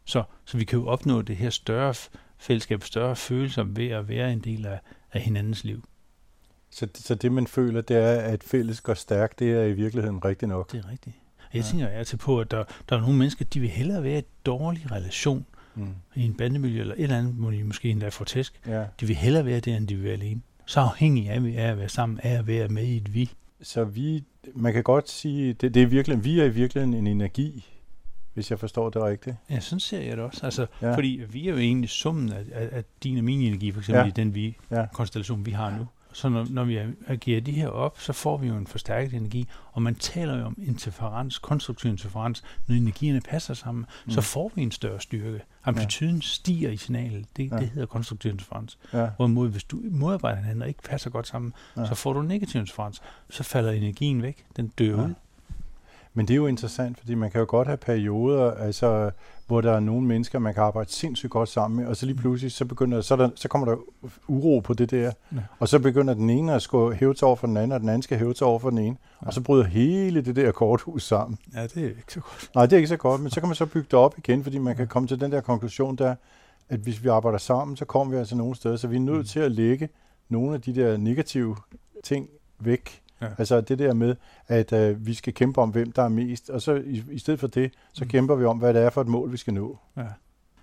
Så, 0.06 0.24
så 0.45 0.58
vi 0.58 0.63
kan 0.63 0.80
jo 0.80 0.88
opnå 0.88 1.22
det 1.22 1.36
her 1.36 1.50
større 1.50 1.93
fællesskab, 2.38 2.84
større 2.84 3.15
følelser 3.15 3.63
ved 3.63 3.88
at 3.88 4.08
være 4.08 4.34
en 4.34 4.39
del 4.39 4.65
af, 4.65 4.80
af 5.13 5.22
hinandens 5.22 5.63
liv. 5.63 5.84
Så, 6.69 6.88
så 6.95 7.15
det, 7.15 7.32
man 7.32 7.48
føler, 7.48 7.82
det 7.82 7.98
er, 7.98 8.22
at 8.22 8.43
fælles 8.43 8.82
går 8.82 8.93
stærkt, 8.93 9.39
det 9.39 9.52
er 9.52 9.63
i 9.63 9.74
virkeligheden 9.74 10.26
rigtigt 10.26 10.50
nok? 10.50 10.72
Det 10.72 10.86
er 10.86 10.91
rigtigt. 10.91 11.15
Jeg 11.54 11.62
ja. 11.62 11.68
tænker 11.68 11.88
jeg 11.88 12.08
til 12.08 12.18
på, 12.18 12.40
at 12.40 12.52
der, 12.52 12.64
der 12.90 12.96
er 12.96 13.02
nogle 13.02 13.18
mennesker, 13.18 13.46
de 13.46 13.60
vil 13.60 13.70
hellere 13.70 14.04
være 14.04 14.14
i 14.14 14.18
en 14.18 14.24
dårlig 14.46 14.92
relation 14.92 15.46
mm. 15.76 15.88
i 16.16 16.26
en 16.26 16.34
bandemiljø, 16.34 16.82
eller 16.82 16.96
et 16.96 17.04
eller 17.04 17.18
andet, 17.18 17.38
må 17.38 17.52
de 17.52 17.64
måske 17.64 17.90
endda 17.90 18.10
få 18.10 18.24
tæsk. 18.24 18.62
Ja. 18.68 18.84
De 19.00 19.06
vil 19.06 19.16
hellere 19.16 19.46
være 19.46 19.60
der, 19.60 19.78
end 19.78 19.88
de 19.88 19.96
vil 19.96 20.04
være 20.04 20.14
alene. 20.14 20.42
Så 20.66 20.80
afhængig 20.80 21.30
af, 21.30 21.36
af 21.36 21.72
at 21.72 21.78
være 21.78 21.90
sammen, 21.90 22.20
af 22.24 22.38
at 22.38 22.48
være 22.48 22.68
med 22.68 22.84
i 22.84 22.98
et 22.98 23.14
vi. 23.14 23.32
Så 23.62 23.84
vi, 23.84 24.24
man 24.56 24.74
kan 24.74 24.84
godt 24.84 25.10
sige, 25.10 25.54
det, 25.54 25.74
det 25.74 25.82
er 25.82 25.88
virkelig, 25.88 26.24
vi 26.24 26.40
er 26.40 26.46
i 26.46 26.50
virkeligheden 26.50 26.94
en 26.94 27.08
energi, 27.08 27.68
hvis 28.34 28.52
jeg 28.52 28.60
forstår 28.60 28.90
det 28.90 29.04
rigtigt. 29.04 29.36
Ja, 29.50 29.60
sådan 29.60 29.80
ser 29.80 30.02
jeg 30.02 30.18
det 30.18 30.26
også. 30.26 30.46
Altså, 30.46 30.66
ja. 30.82 30.96
Fordi 30.96 31.22
vi 31.30 31.48
er 31.48 31.52
jo 31.52 31.58
egentlig 31.58 31.90
summen 31.90 32.32
af, 32.32 32.44
af, 32.52 32.70
af 32.72 32.84
din 33.04 33.18
og 33.18 33.24
min 33.24 33.42
energi, 33.42 33.72
for 33.72 33.80
eksempel 33.80 34.02
ja. 34.02 34.08
i 34.08 34.12
den 34.12 34.36
vi, 34.36 34.58
ja. 34.72 34.86
konstellation, 34.94 35.46
vi 35.46 35.52
har 35.52 35.78
nu. 35.78 35.88
Så 36.13 36.30
når, 36.30 36.47
når 36.50 36.63
vi 36.63 36.80
agerer 37.08 37.41
de 37.41 37.52
her 37.52 37.67
op, 37.67 38.00
så 38.00 38.13
får 38.13 38.38
vi 38.38 38.47
jo 38.47 38.56
en 38.56 38.67
forstærket 38.67 39.13
energi, 39.13 39.47
og 39.71 39.82
man 39.82 39.95
taler 39.95 40.38
jo 40.38 40.45
om 40.45 40.58
interferens, 40.67 41.38
konstruktiv 41.38 41.91
interferens. 41.91 42.43
Når 42.67 42.76
energierne 42.76 43.21
passer 43.21 43.54
sammen, 43.54 43.86
mm. 44.06 44.12
så 44.12 44.21
får 44.21 44.52
vi 44.56 44.62
en 44.62 44.71
større 44.71 45.02
styrke. 45.02 45.41
Amplituden 45.65 46.15
ja. 46.15 46.21
stiger 46.21 46.69
i 46.69 46.78
signalet. 46.78 47.26
Det, 47.38 47.52
ja. 47.52 47.58
det 47.58 47.69
hedder 47.69 47.88
konstruktiv 47.88 48.32
interferens. 48.32 48.78
Ja. 48.93 49.10
Hvorimod, 49.15 49.50
hvis 49.50 49.63
du 49.63 49.80
modarbejder 49.91 50.38
hinanden 50.38 50.62
og 50.62 50.67
ikke 50.67 50.84
passer 50.84 51.10
godt 51.10 51.28
sammen, 51.28 51.54
ja. 51.78 51.86
så 51.86 51.95
får 51.95 52.13
du 52.13 52.21
negativ 52.21 52.60
interferens. 52.60 53.02
Så 53.30 53.43
falder 53.43 53.71
energien 53.71 54.21
væk. 54.21 54.45
Den 54.56 54.67
dør 54.67 54.97
ja. 54.97 55.06
ud. 55.06 55.13
Men 56.13 56.28
det 56.28 56.34
er 56.34 56.38
jo 56.38 56.47
interessant, 56.47 56.97
fordi 56.97 57.15
man 57.15 57.32
kan 57.32 57.39
jo 57.39 57.45
godt 57.50 57.67
have 57.67 57.78
perioder, 57.78 58.52
altså, 58.52 59.12
hvor 59.47 59.62
der 59.62 59.71
er 59.71 59.80
nogle 59.80 60.08
mennesker, 60.08 60.39
man 60.39 60.54
kan 60.54 60.63
arbejde 60.63 60.91
sindssygt 60.91 61.32
godt 61.32 61.50
sammen 61.50 61.80
med, 61.80 61.88
og 61.88 61.95
så 61.95 62.06
lige 62.06 62.15
mm. 62.15 62.21
pludselig, 62.21 62.52
så, 62.52 62.65
begynder, 62.65 63.02
så, 63.02 63.15
der, 63.15 63.30
så 63.36 63.47
kommer 63.47 63.67
der 63.67 63.78
uro 64.28 64.60
på 64.60 64.74
det 64.74 64.91
der, 64.91 65.12
ja. 65.32 65.38
og 65.60 65.67
så 65.67 65.80
begynder 65.80 66.13
den 66.13 66.30
ene 66.30 66.54
at 66.54 66.62
skulle 66.62 66.95
hæve 66.95 67.15
sig 67.15 67.28
over 67.28 67.36
for 67.36 67.47
den 67.47 67.58
anden, 67.58 67.71
og 67.71 67.80
den 67.80 67.89
anden 67.89 68.02
skal 68.02 68.17
hæve 68.17 68.36
sig 68.36 68.47
over 68.47 68.60
for 68.60 68.69
den 68.69 68.80
ene, 68.80 68.97
ja. 69.21 69.28
og 69.28 69.34
så 69.34 69.41
bryder 69.41 69.63
hele 69.63 70.21
det 70.21 70.36
der 70.36 70.52
korthus 70.52 71.04
sammen. 71.04 71.38
Ja, 71.56 71.63
det 71.63 71.78
er 71.78 71.88
ikke 71.88 72.13
så 72.13 72.19
godt. 72.19 72.50
Nej, 72.56 72.65
det 72.65 72.74
er 72.74 72.78
ikke 72.78 72.88
så 72.88 72.97
godt, 72.97 73.21
men 73.21 73.32
så 73.32 73.39
kan 73.39 73.50
man 73.50 73.56
så 73.56 73.65
bygge 73.65 73.88
det 73.91 74.00
op 74.00 74.17
igen, 74.17 74.43
fordi 74.43 74.58
man 74.58 74.76
kan 74.76 74.88
komme 74.88 75.08
til 75.08 75.21
den 75.21 75.32
der 75.32 75.41
konklusion 75.41 75.95
der, 75.95 76.15
at 76.69 76.80
hvis 76.80 77.04
vi 77.04 77.10
arbejder 77.10 77.38
sammen, 77.38 77.78
så 77.78 77.86
kommer 77.86 78.13
vi 78.13 78.19
altså 78.19 78.36
nogle 78.36 78.56
steder, 78.56 78.78
så 78.78 78.88
vi 78.88 78.95
er 78.95 79.00
nødt 79.00 79.17
mm. 79.17 79.24
til 79.24 79.39
at 79.39 79.52
lægge 79.52 79.89
nogle 80.30 80.54
af 80.54 80.62
de 80.62 80.76
der 80.76 80.97
negative 80.97 81.56
ting 82.04 82.30
væk, 82.60 83.02
Ja. 83.21 83.27
Altså 83.38 83.62
det 83.62 83.79
der 83.79 83.93
med, 83.93 84.15
at 84.47 84.73
øh, 84.73 85.05
vi 85.05 85.13
skal 85.13 85.34
kæmpe 85.34 85.62
om, 85.62 85.69
hvem 85.69 85.91
der 85.91 86.03
er 86.03 86.10
mest, 86.10 86.49
og 86.49 86.62
så 86.62 86.75
i, 86.75 87.03
i 87.12 87.19
stedet 87.19 87.39
for 87.39 87.47
det, 87.47 87.73
så 87.93 88.03
mm. 88.03 88.10
kæmper 88.10 88.36
vi 88.36 88.45
om, 88.45 88.57
hvad 88.57 88.73
det 88.73 88.81
er 88.81 88.89
for 88.89 89.01
et 89.01 89.07
mål, 89.07 89.31
vi 89.31 89.38
skal 89.38 89.53
nå. 89.53 89.79
Ja. 89.97 90.01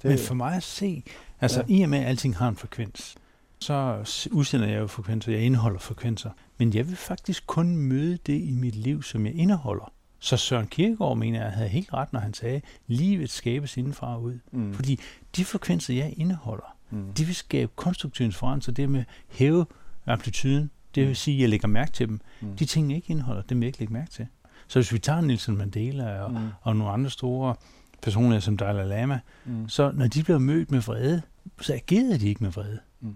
Det, 0.03 0.11
Men 0.11 0.19
for 0.19 0.35
mig 0.35 0.57
at 0.57 0.63
se, 0.63 1.03
altså 1.41 1.65
ja. 1.69 1.75
i 1.75 1.83
og 1.83 1.89
med, 1.89 1.99
at 1.99 2.07
alting 2.07 2.37
har 2.37 2.49
en 2.49 2.57
frekvens, 2.57 3.15
så 3.61 4.05
udsender 4.31 4.69
jeg 4.69 4.81
jo 4.81 4.87
frekvenser, 4.87 5.33
jeg 5.33 5.41
indeholder 5.41 5.79
frekvenser. 5.79 6.31
Men 6.59 6.75
jeg 6.75 6.89
vil 6.89 6.97
faktisk 6.97 7.47
kun 7.47 7.77
møde 7.77 8.19
det 8.27 8.41
i 8.43 8.51
mit 8.51 8.75
liv, 8.75 9.03
som 9.03 9.27
jeg 9.27 9.35
indeholder. 9.35 9.93
Så 10.19 10.37
Søren 10.37 10.67
Kierkegaard 10.67 11.17
mener 11.17 11.43
jeg 11.43 11.53
havde 11.53 11.69
helt 11.69 11.95
ret, 11.95 12.13
når 12.13 12.21
han 12.21 12.35
sagde, 12.35 12.61
livet 12.87 13.31
skabes 13.31 13.77
indenfra 13.77 14.17
og 14.17 14.23
ud. 14.23 14.39
Mm. 14.53 14.75
Fordi 14.75 15.01
de 15.37 15.45
frekvenser, 15.45 15.95
jeg 15.95 16.15
indeholder, 16.17 16.77
mm. 16.91 17.13
de 17.13 17.25
vil 17.25 17.35
skabe 17.35 17.73
konstruktiv 17.77 18.25
interferens, 18.25 18.69
og 18.69 18.77
det 18.77 18.91
med 18.91 19.05
hæve 19.29 19.67
amplituden, 20.07 20.71
det 20.95 21.07
vil 21.07 21.17
sige, 21.17 21.35
at 21.35 21.41
jeg 21.41 21.49
lægger 21.49 21.69
mærke 21.69 21.93
til 21.93 22.09
dem. 22.09 22.21
Mm. 22.41 22.57
De 22.57 22.65
ting, 22.65 22.89
jeg 22.89 22.97
ikke 22.97 23.11
indeholder, 23.11 23.43
dem 23.43 23.61
vil 23.61 23.67
jeg 23.67 23.69
ikke 23.69 23.79
lægge 23.79 23.93
mærke 23.93 24.11
til. 24.11 24.27
Så 24.69 24.79
hvis 24.79 24.93
vi 24.93 24.99
tager 24.99 25.21
Nelson 25.21 25.57
Mandela 25.57 26.21
og, 26.23 26.31
mm. 26.31 26.49
og 26.63 26.77
nogle 26.77 26.93
andre 26.93 27.11
store 27.11 27.55
personer 28.03 28.41
som 28.41 28.57
Dalai 28.57 28.89
Lama, 28.89 29.21
mm. 29.45 29.69
så 29.69 29.93
når 29.95 30.07
de 30.07 30.23
bliver 30.23 30.39
mødt 30.39 30.71
med 30.71 30.81
vrede, 30.81 31.23
så 31.61 31.75
agerede 31.75 32.19
de 32.19 32.29
ikke 32.29 32.45
med 32.45 32.51
vrede. 32.51 32.79
Mm. 33.01 33.15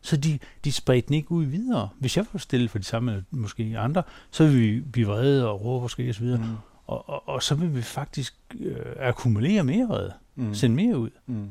Så 0.00 0.16
de, 0.16 0.38
de 0.64 0.72
spredte 0.72 1.08
den 1.08 1.14
ikke 1.14 1.32
ud 1.32 1.44
videre. 1.44 1.88
Hvis 1.98 2.16
jeg 2.16 2.26
var 2.32 2.38
stille 2.38 2.68
for 2.68 2.78
de 2.78 2.84
samme, 2.84 3.24
måske 3.30 3.74
andre, 3.78 4.02
så 4.30 4.46
vil 4.46 4.60
vi 4.60 4.80
blive 4.80 5.06
vrede 5.06 5.48
og 5.48 5.64
råbe 5.64 5.82
måske 5.82 6.10
osv. 6.10 6.26
Mm. 6.26 6.42
Og, 6.86 7.08
og, 7.08 7.28
og 7.28 7.42
så 7.42 7.54
vil 7.54 7.74
vi 7.74 7.82
faktisk 7.82 8.36
øh, 8.60 8.76
akkumulere 8.98 9.64
mere 9.64 9.86
vrede. 9.86 10.12
Mm. 10.34 10.54
Sende 10.54 10.76
mere 10.76 10.98
ud. 10.98 11.10
Mm. 11.26 11.50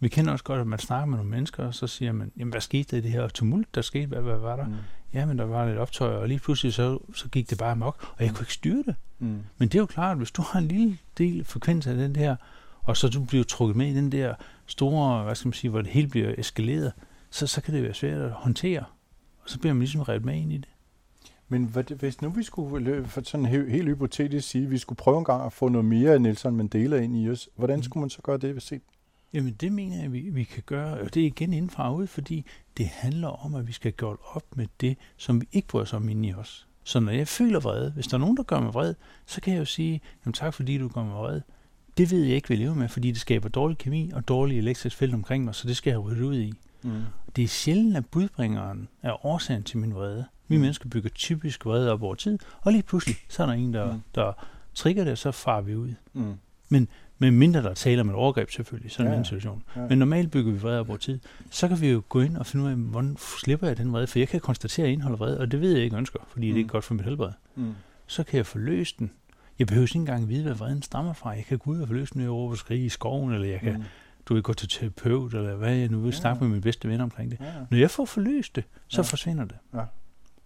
Vi 0.00 0.08
kender 0.08 0.32
også 0.32 0.44
godt, 0.44 0.60
at 0.60 0.66
man 0.66 0.78
snakker 0.78 1.06
med 1.06 1.16
nogle 1.16 1.30
mennesker, 1.30 1.64
og 1.66 1.74
så 1.74 1.86
siger 1.86 2.12
man, 2.12 2.32
jamen 2.36 2.50
hvad 2.50 2.60
skete 2.60 2.90
der 2.90 2.96
i 2.96 3.00
det 3.00 3.10
her 3.10 3.28
tumult, 3.28 3.74
der 3.74 3.82
skete? 3.82 4.06
Hvad, 4.06 4.20
hvad 4.20 4.38
var 4.38 4.56
der? 4.56 4.66
Mm. 4.66 4.74
Ja, 5.14 5.26
men 5.26 5.38
der 5.38 5.44
var 5.44 5.66
lidt 5.66 5.78
optøj, 5.78 6.14
og 6.14 6.28
lige 6.28 6.40
pludselig 6.40 6.72
så, 6.72 6.98
så 7.14 7.28
gik 7.28 7.50
det 7.50 7.58
bare 7.58 7.70
amok, 7.70 8.14
og 8.16 8.24
jeg 8.24 8.34
kunne 8.34 8.42
ikke 8.42 8.52
styre 8.52 8.82
det. 8.86 8.94
Mm. 9.18 9.40
Men 9.58 9.68
det 9.68 9.74
er 9.74 9.78
jo 9.78 9.86
klart, 9.86 10.10
at 10.10 10.16
hvis 10.16 10.30
du 10.30 10.42
har 10.42 10.58
en 10.58 10.68
lille 10.68 10.98
del 11.18 11.44
frekvens 11.44 11.86
af 11.86 11.94
den 11.94 12.14
der, 12.14 12.36
og 12.82 12.96
så 12.96 13.08
du 13.08 13.24
bliver 13.24 13.44
trukket 13.44 13.76
med 13.76 13.86
i 13.86 13.94
den 13.94 14.12
der 14.12 14.34
store, 14.66 15.24
hvad 15.24 15.34
skal 15.34 15.48
man 15.48 15.52
sige, 15.52 15.70
hvor 15.70 15.82
det 15.82 15.90
hele 15.90 16.08
bliver 16.08 16.34
eskaleret, 16.38 16.92
så, 17.30 17.46
så 17.46 17.60
kan 17.60 17.74
det 17.74 17.82
være 17.82 17.94
svært 17.94 18.20
at 18.20 18.30
håndtere. 18.30 18.84
og 19.42 19.50
så 19.50 19.58
bliver 19.58 19.72
man 19.74 19.80
ligesom 19.80 20.02
revet 20.02 20.24
med 20.24 20.34
ind 20.34 20.52
i 20.52 20.56
det. 20.56 20.68
Men 21.48 21.64
hvad, 21.64 21.84
hvis 21.84 22.22
nu 22.22 22.30
vi 22.30 22.42
skulle 22.42 23.04
for 23.06 23.20
sådan 23.24 23.46
helt, 23.46 23.70
helt 23.70 23.88
hypotetisk 23.88 24.48
sige, 24.48 24.64
at 24.64 24.70
vi 24.70 24.78
skulle 24.78 24.96
prøve 24.96 25.18
en 25.18 25.24
gang 25.24 25.46
at 25.46 25.52
få 25.52 25.68
noget 25.68 25.84
mere 25.84 26.12
af 26.12 26.20
Nelson 26.20 26.56
Mandela 26.56 26.96
ind 26.96 27.16
i 27.16 27.30
os, 27.30 27.48
hvordan 27.56 27.76
mm. 27.76 27.82
skulle 27.82 28.00
man 28.00 28.10
så 28.10 28.22
gøre 28.22 28.38
det, 28.38 28.52
hvis 28.52 28.62
se? 28.62 28.80
Jamen 29.32 29.52
det 29.52 29.72
mener 29.72 30.02
jeg, 30.02 30.12
vi, 30.12 30.20
vi 30.20 30.44
kan 30.44 30.62
gøre, 30.66 31.00
og 31.00 31.14
det 31.14 31.22
er 31.22 31.26
igen 31.26 31.52
indenfra 31.52 31.94
ud, 31.94 32.06
fordi 32.06 32.44
det 32.76 32.86
handler 32.86 33.28
om, 33.28 33.54
at 33.54 33.68
vi 33.68 33.72
skal 33.72 33.92
gøre 33.92 34.16
op 34.32 34.56
med 34.56 34.66
det, 34.80 34.96
som 35.16 35.40
vi 35.40 35.48
ikke 35.52 35.68
bryder 35.68 35.84
os 35.84 35.92
om 35.92 36.08
inde 36.08 36.28
i 36.28 36.34
os. 36.34 36.66
Så 36.84 37.00
når 37.00 37.12
jeg 37.12 37.28
føler 37.28 37.60
vrede, 37.60 37.90
hvis 37.90 38.06
der 38.06 38.14
er 38.14 38.18
nogen, 38.18 38.36
der 38.36 38.42
gør 38.42 38.60
mig 38.60 38.74
vred, 38.74 38.94
så 39.26 39.40
kan 39.40 39.52
jeg 39.52 39.60
jo 39.60 39.64
sige, 39.64 40.00
jamen 40.24 40.32
tak 40.32 40.54
fordi 40.54 40.78
du 40.78 40.88
gør 40.88 41.02
mig 41.02 41.14
vred. 41.14 41.40
Det 41.96 42.10
ved 42.10 42.24
jeg 42.24 42.34
ikke, 42.34 42.46
jeg 42.50 42.58
lever 42.58 42.74
med, 42.74 42.88
fordi 42.88 43.10
det 43.10 43.20
skaber 43.20 43.48
dårlig 43.48 43.78
kemi 43.78 44.10
og 44.14 44.28
dårlig 44.28 44.58
elektrisk 44.58 44.96
felt 44.96 45.14
omkring 45.14 45.44
mig, 45.44 45.54
så 45.54 45.68
det 45.68 45.76
skal 45.76 45.90
jeg 45.90 45.98
rydde 45.98 46.26
ud 46.26 46.38
i. 46.38 46.52
Mm. 46.82 47.02
Det 47.36 47.44
er 47.44 47.48
sjældent, 47.48 47.96
at 47.96 48.06
budbringeren 48.06 48.88
er 49.02 49.26
årsagen 49.26 49.62
til 49.62 49.78
min 49.78 49.94
vrede. 49.94 50.24
Vi 50.48 50.56
mm. 50.56 50.60
mennesker 50.60 50.88
bygger 50.88 51.10
typisk 51.10 51.66
vrede 51.66 51.92
op 51.92 52.02
over 52.02 52.14
tid, 52.14 52.38
og 52.60 52.72
lige 52.72 52.82
pludselig, 52.82 53.16
så 53.28 53.42
er 53.42 53.46
der 53.46 53.54
en, 53.54 53.74
der, 53.74 53.92
mm. 53.92 54.00
der 54.14 54.32
trigger 54.74 55.04
det, 55.04 55.12
og 55.12 55.18
så 55.18 55.32
farer 55.32 55.60
vi 55.60 55.76
ud. 55.76 55.94
Mm. 56.12 56.34
Men 56.68 56.88
med 57.18 57.30
mindre 57.30 57.62
der 57.62 57.74
taler 57.74 58.02
om 58.02 58.08
et 58.08 58.14
overgreb 58.14 58.50
selvfølgelig, 58.50 58.90
sådan 58.90 59.12
ja, 59.12 59.18
en 59.18 59.24
situation. 59.24 59.62
Ja. 59.76 59.86
Men 59.88 59.98
normalt 59.98 60.30
bygger 60.30 60.52
vi 60.52 60.58
vrede 60.58 60.80
op 60.80 60.88
over 60.88 60.98
tid. 60.98 61.20
Så 61.50 61.68
kan 61.68 61.80
vi 61.80 61.90
jo 61.90 62.02
gå 62.08 62.20
ind 62.20 62.36
og 62.36 62.46
finde 62.46 62.64
ud 62.64 62.70
af, 62.70 62.76
hvordan 62.76 63.16
slipper 63.16 63.66
jeg 63.66 63.76
den 63.76 63.92
vrede? 63.92 64.06
For 64.06 64.18
jeg 64.18 64.28
kan 64.28 64.40
konstatere, 64.40 64.84
at 64.84 64.88
jeg 64.88 64.92
indeholder 64.92 65.18
vrede, 65.18 65.40
og 65.40 65.50
det 65.50 65.60
ved 65.60 65.72
jeg 65.72 65.84
ikke 65.84 65.96
ønsker, 65.96 66.18
fordi 66.28 66.46
mm. 66.46 66.52
det 66.52 66.54
er 66.54 66.58
ikke 66.58 66.70
godt 66.70 66.84
for 66.84 66.94
mit 66.94 67.04
helbred. 67.04 67.30
Mm. 67.54 67.74
Så 68.06 68.22
kan 68.22 68.36
jeg 68.36 68.46
få 68.46 68.58
løst 68.58 68.98
den. 68.98 69.10
Jeg 69.58 69.66
behøver 69.66 69.86
ikke 69.86 69.96
engang 69.96 70.28
vide, 70.28 70.42
hvad 70.42 70.54
vreden 70.54 70.82
stammer 70.82 71.12
fra. 71.12 71.30
Jeg 71.30 71.44
kan 71.44 71.58
gå 71.58 71.70
ud 71.70 71.80
og 71.80 71.88
få 71.88 71.94
løst 71.94 72.12
den, 72.12 72.18
når 72.18 72.24
jeg 72.24 72.32
råber 72.32 72.56
skrige 72.56 72.84
i 72.84 72.88
skoven, 72.88 73.32
eller 73.32 73.48
jeg 73.48 73.60
kan 73.60 73.72
mm. 73.72 73.82
du 74.26 74.34
vil 74.34 74.42
gå 74.42 74.52
til 74.52 74.68
terapeut, 74.68 75.34
eller 75.34 75.54
hvad 75.54 75.74
jeg 75.74 75.88
nu 75.88 75.98
vil 76.00 76.10
ja. 76.10 76.16
snakke 76.16 76.44
med 76.44 76.50
min 76.52 76.60
bedste 76.60 76.88
ven 76.88 77.00
omkring 77.00 77.30
det. 77.30 77.40
Ja. 77.40 77.46
Når 77.70 77.78
jeg 77.78 77.90
får 77.90 78.04
forløst 78.04 78.56
det, 78.56 78.64
så 78.88 79.00
ja. 79.00 79.06
forsvinder 79.06 79.44
det. 79.44 79.56
Ja. 79.74 79.82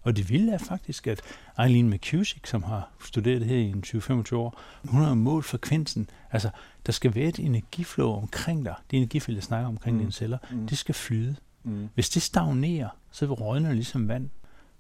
Og 0.02 0.16
det 0.16 0.30
vilde 0.30 0.52
er 0.52 0.58
faktisk, 0.58 1.06
at 1.06 1.20
Eileen 1.60 1.90
McCusick, 1.90 2.46
som 2.46 2.62
har 2.62 2.90
studeret 3.04 3.40
det 3.40 3.48
her 3.48 3.56
i 3.56 3.74
20-25 3.86 4.34
år, 4.36 4.60
hun 4.84 5.02
har 5.02 5.14
målt 5.14 5.44
frekvensen. 5.44 6.10
Altså, 6.30 6.50
der 6.86 6.92
skal 6.92 7.14
være 7.14 7.28
et 7.28 7.38
energiflow 7.38 8.12
omkring 8.12 8.64
dig. 8.64 8.74
Det 8.90 8.96
energifelt, 8.96 9.34
jeg 9.34 9.42
snakker 9.42 9.68
omkring 9.68 9.96
mm. 9.96 10.00
dine 10.00 10.12
celler, 10.12 10.38
mm. 10.50 10.66
det 10.66 10.78
skal 10.78 10.94
flyde. 10.94 11.36
Mm. 11.64 11.88
Hvis 11.94 12.10
det 12.10 12.22
stagnerer, 12.22 12.88
så 13.10 13.26
rådner 13.26 13.68
det 13.68 13.76
ligesom 13.76 14.08
vand. 14.08 14.30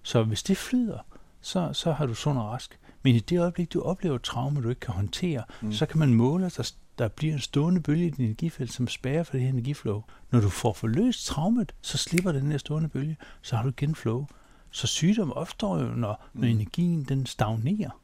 Så 0.02 0.22
hvis 0.22 0.42
det 0.42 0.56
flyder, 0.56 0.98
så, 1.40 1.72
så 1.72 1.92
har 1.92 2.06
du 2.06 2.14
sund 2.14 2.38
og 2.38 2.44
rask. 2.44 2.78
Men 3.02 3.14
i 3.14 3.18
det 3.18 3.40
øjeblik, 3.40 3.72
du 3.72 3.82
oplever 3.82 4.16
et 4.16 4.22
traume, 4.22 4.62
du 4.62 4.68
ikke 4.68 4.80
kan 4.80 4.94
håndtere, 4.94 5.42
mm. 5.60 5.72
så 5.72 5.86
kan 5.86 5.98
man 5.98 6.14
måle, 6.14 6.46
at 6.46 6.56
der, 6.56 6.72
der 6.98 7.08
bliver 7.08 7.34
en 7.34 7.40
stående 7.40 7.80
bølge 7.80 8.06
i 8.06 8.10
din 8.10 8.24
energifelt, 8.24 8.72
som 8.72 8.88
spærrer 8.88 9.22
for 9.22 9.32
det 9.32 9.40
her 9.40 9.48
energiflow. 9.48 10.02
Når 10.30 10.40
du 10.40 10.48
får 10.48 10.72
forløst 10.72 11.26
traumet, 11.26 11.74
så 11.80 11.98
slipper 11.98 12.32
den 12.32 12.50
her 12.50 12.58
stående 12.58 12.88
bølge, 12.88 13.16
så 13.42 13.56
har 13.56 13.62
du 13.62 13.68
igen 13.68 13.94
flow. 13.94 14.26
Så 14.72 14.86
sygdom 14.86 15.32
opstår 15.32 15.78
jo, 15.78 15.88
når, 15.88 16.24
mm. 16.32 16.40
når 16.40 16.48
energien 16.48 17.04
den 17.04 17.26
stagnerer. 17.26 18.00